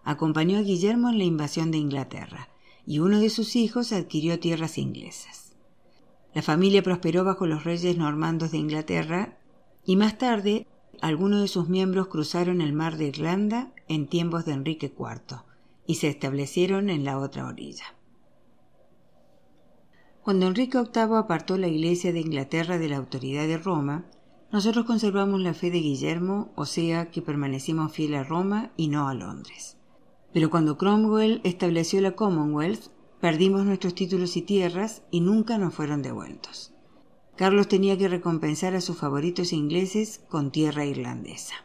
[0.06, 2.48] acompañó a Guillermo en la invasión de Inglaterra
[2.88, 5.54] y uno de sus hijos adquirió tierras inglesas.
[6.34, 9.38] La familia prosperó bajo los reyes normandos de Inglaterra
[9.86, 10.66] y más tarde
[11.02, 15.42] algunos de sus miembros cruzaron el mar de Irlanda en tiempos de Enrique IV
[15.86, 17.86] y se establecieron en la otra orilla.
[20.24, 24.06] Cuando Enrique VIII apartó la Iglesia de Inglaterra de la autoridad de Roma,
[24.52, 29.08] nosotros conservamos la fe de Guillermo, o sea que permanecimos fieles a Roma y no
[29.08, 29.77] a Londres.
[30.38, 36.04] Pero cuando Cromwell estableció la Commonwealth, Perdimos nuestros títulos y tierras y nunca nos fueron
[36.04, 36.76] devueltos.
[37.36, 41.56] Carlos tenía que recompensar a sus favoritos ingleses con tierra irlandesa.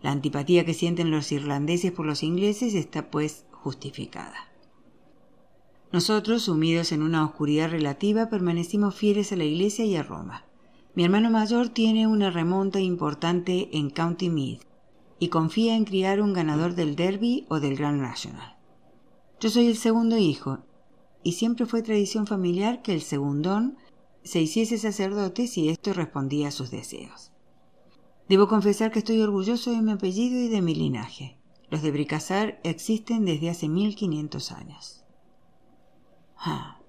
[0.00, 4.48] La antipatía que sienten los irlandeses por los ingleses está pues justificada.
[5.92, 10.46] Nosotros, sumidos en una oscuridad relativa, permanecimos fieles a la Iglesia y a Roma.
[10.94, 14.69] Mi hermano mayor tiene una remonta importante en County Meath
[15.20, 18.56] y confía en criar un ganador del Derby o del Grand National.
[19.38, 20.64] Yo soy el segundo hijo,
[21.22, 23.76] y siempre fue tradición familiar que el segundón
[24.22, 27.32] se hiciese sacerdote si esto respondía a sus deseos.
[28.28, 31.36] Debo confesar que estoy orgulloso de mi apellido y de mi linaje.
[31.68, 35.04] Los de Bricazar existen desde hace 1500 años.
[36.36, 36.80] Ah,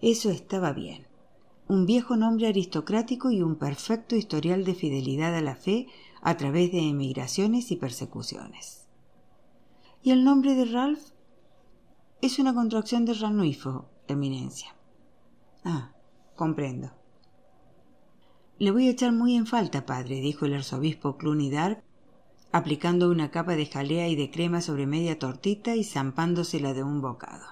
[0.00, 1.08] eso estaba bien.
[1.66, 5.88] Un viejo nombre aristocrático y un perfecto historial de fidelidad a la fe
[6.22, 8.86] a través de emigraciones y persecuciones.
[10.02, 11.10] ¿Y el nombre de Ralph?
[12.22, 14.76] Es una contracción de Ranuifo, Eminencia.
[15.64, 15.92] Ah,
[16.36, 16.92] comprendo.
[18.58, 21.82] Le voy a echar muy en falta, padre, dijo el arzobispo Cluny Dark,
[22.52, 27.00] aplicando una capa de jalea y de crema sobre media tortita y zampándosela de un
[27.00, 27.46] bocado.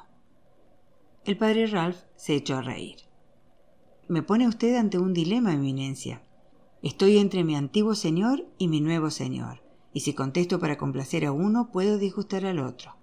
[1.24, 2.96] El padre Ralph se echó a reír.
[4.08, 6.22] Me pone usted ante un dilema, Eminencia.
[6.82, 9.62] Estoy entre mi antiguo señor y mi nuevo señor,
[9.92, 12.94] y si contesto para complacer a uno, puedo disgustar al otro.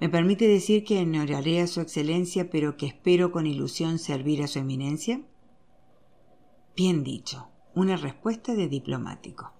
[0.00, 4.48] ¿Me permite decir que honoraré a su excelencia, pero que espero con ilusión servir a
[4.48, 5.22] su eminencia?
[6.76, 9.52] Bien dicho, una respuesta de diplomático.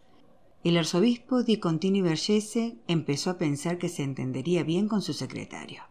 [0.62, 5.84] El arzobispo di Contini Vergese empezó a pensar que se entendería bien con su secretario.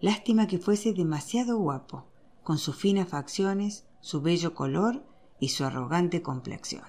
[0.00, 2.06] Lástima que fuese demasiado guapo,
[2.42, 5.04] con sus finas facciones, su bello color
[5.40, 6.84] y su arrogante complexión.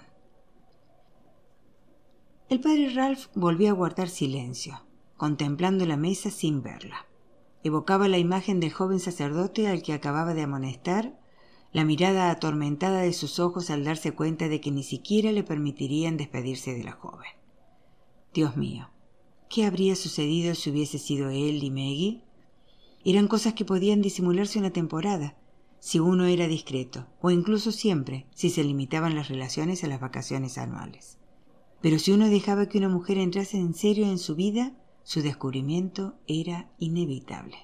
[2.50, 4.86] El padre Ralph volvió a guardar silencio,
[5.18, 7.06] contemplando la mesa sin verla.
[7.64, 11.20] Evocaba la imagen del joven sacerdote al que acababa de amonestar
[11.74, 16.18] la mirada atormentada de sus ojos al darse cuenta de que ni siquiera le permitirían
[16.18, 17.30] despedirse de la joven.
[18.34, 18.90] Dios mío,
[19.50, 22.24] ¿qué habría sucedido si hubiese sido él y Maggie?
[23.04, 25.36] Eran cosas que podían disimularse una temporada,
[25.80, 30.58] si uno era discreto, o incluso siempre, si se limitaban las relaciones a las vacaciones
[30.58, 31.18] anuales.
[31.82, 34.74] Pero si uno dejaba que una mujer entrase en serio en su vida,
[35.04, 37.58] su descubrimiento era inevitable.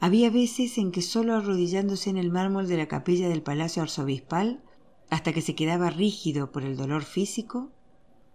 [0.00, 4.62] Había veces en que solo arrodillándose en el mármol de la capilla del palacio arzobispal,
[5.10, 7.72] hasta que se quedaba rígido por el dolor físico,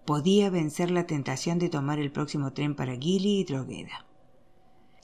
[0.06, 4.06] podía vencer la tentación de tomar el próximo tren para Gili y Drogueda.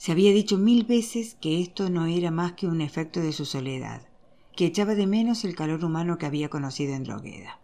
[0.00, 3.44] Se había dicho mil veces que esto no era más que un efecto de su
[3.44, 4.08] soledad,
[4.56, 7.60] que echaba de menos el calor humano que había conocido en Drogueda.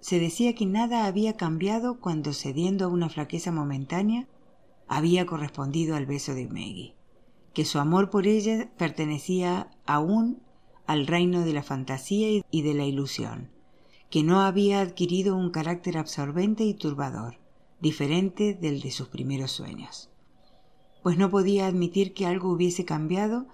[0.00, 4.28] Se decía que nada había cambiado cuando, cediendo a una flaqueza momentánea,
[4.86, 6.94] había correspondido al beso de Maggie
[7.54, 10.42] que su amor por ella pertenecía aún
[10.86, 13.50] al reino de la fantasía y de la ilusión,
[14.10, 17.38] que no había adquirido un carácter absorbente y turbador,
[17.80, 20.10] diferente del de sus primeros sueños.
[21.08, 23.46] Pues no podía admitir que algo hubiese cambiado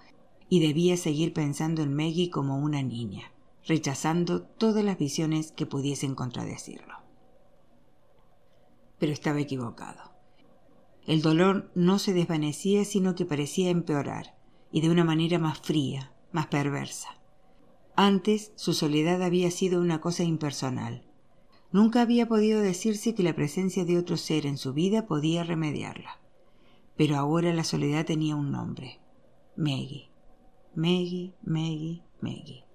[0.49, 3.31] y debía seguir pensando en Maggie como una niña,
[3.65, 6.95] rechazando todas las visiones que pudiesen contradecirlo.
[8.99, 10.01] Pero estaba equivocado.
[11.07, 14.35] El dolor no se desvanecía, sino que parecía empeorar,
[14.69, 17.21] y de una manera más fría, más perversa.
[17.95, 21.05] Antes su soledad había sido una cosa impersonal.
[21.71, 26.19] Nunca había podido decirse que la presencia de otro ser en su vida podía remediarla.
[26.97, 28.99] Pero ahora la soledad tenía un nombre.
[29.55, 30.09] Maggie.
[30.75, 32.65] Maggie, Maggie, Maggie.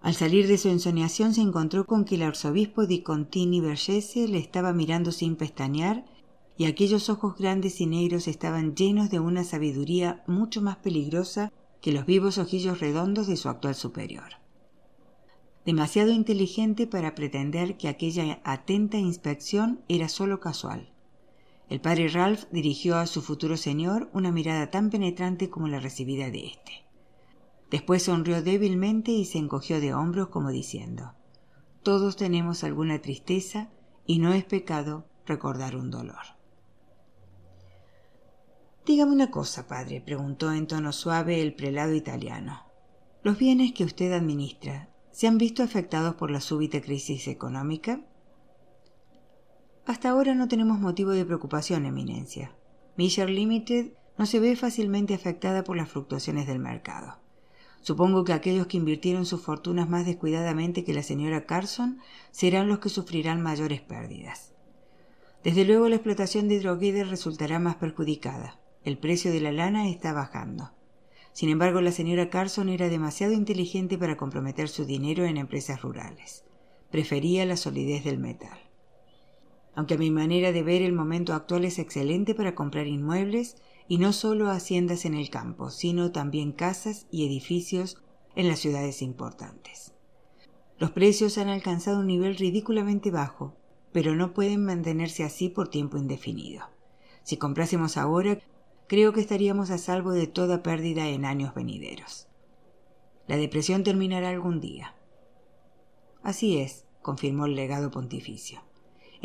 [0.00, 4.38] Al salir de su ensoñación se encontró con que el arzobispo di Contini Vergese le
[4.38, 6.04] estaba mirando sin pestañear
[6.56, 11.92] y aquellos ojos grandes y negros estaban llenos de una sabiduría mucho más peligrosa que
[11.92, 14.34] los vivos ojillos redondos de su actual superior.
[15.64, 20.93] Demasiado inteligente para pretender que aquella atenta inspección era sólo casual.
[21.74, 26.30] El padre Ralph dirigió a su futuro señor una mirada tan penetrante como la recibida
[26.30, 26.84] de éste.
[27.68, 31.14] Después sonrió débilmente y se encogió de hombros como diciendo
[31.82, 33.70] Todos tenemos alguna tristeza
[34.06, 36.22] y no es pecado recordar un dolor.
[38.86, 42.66] Dígame una cosa, padre, preguntó en tono suave el prelado italiano.
[43.24, 48.00] ¿Los bienes que usted administra se han visto afectados por la súbita crisis económica?
[49.86, 52.54] Hasta ahora no tenemos motivo de preocupación, Eminencia.
[52.96, 57.18] Misher Limited no se ve fácilmente afectada por las fluctuaciones del mercado.
[57.82, 61.98] Supongo que aquellos que invirtieron sus fortunas más descuidadamente que la señora Carson
[62.30, 64.54] serán los que sufrirán mayores pérdidas.
[65.42, 70.12] Desde luego la explotación de hidroguides resultará más perjudicada el precio de la lana está
[70.12, 70.72] bajando.
[71.32, 76.44] Sin embargo, la señora Carson era demasiado inteligente para comprometer su dinero en empresas rurales.
[76.90, 78.58] Prefería la solidez del metal.
[79.76, 83.56] Aunque a mi manera de ver el momento actual es excelente para comprar inmuebles
[83.88, 88.02] y no solo haciendas en el campo, sino también casas y edificios
[88.36, 89.92] en las ciudades importantes.
[90.78, 93.56] Los precios han alcanzado un nivel ridículamente bajo,
[93.92, 96.66] pero no pueden mantenerse así por tiempo indefinido.
[97.22, 98.38] Si comprásemos ahora,
[98.88, 102.28] creo que estaríamos a salvo de toda pérdida en años venideros.
[103.26, 104.94] La depresión terminará algún día.
[106.22, 108.60] Así es, confirmó el legado pontificio.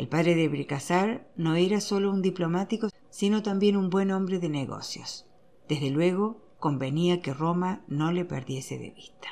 [0.00, 4.48] El padre de Bricassar no era solo un diplomático, sino también un buen hombre de
[4.48, 5.26] negocios.
[5.68, 9.28] Desde luego, convenía que Roma no le perdiese de vista.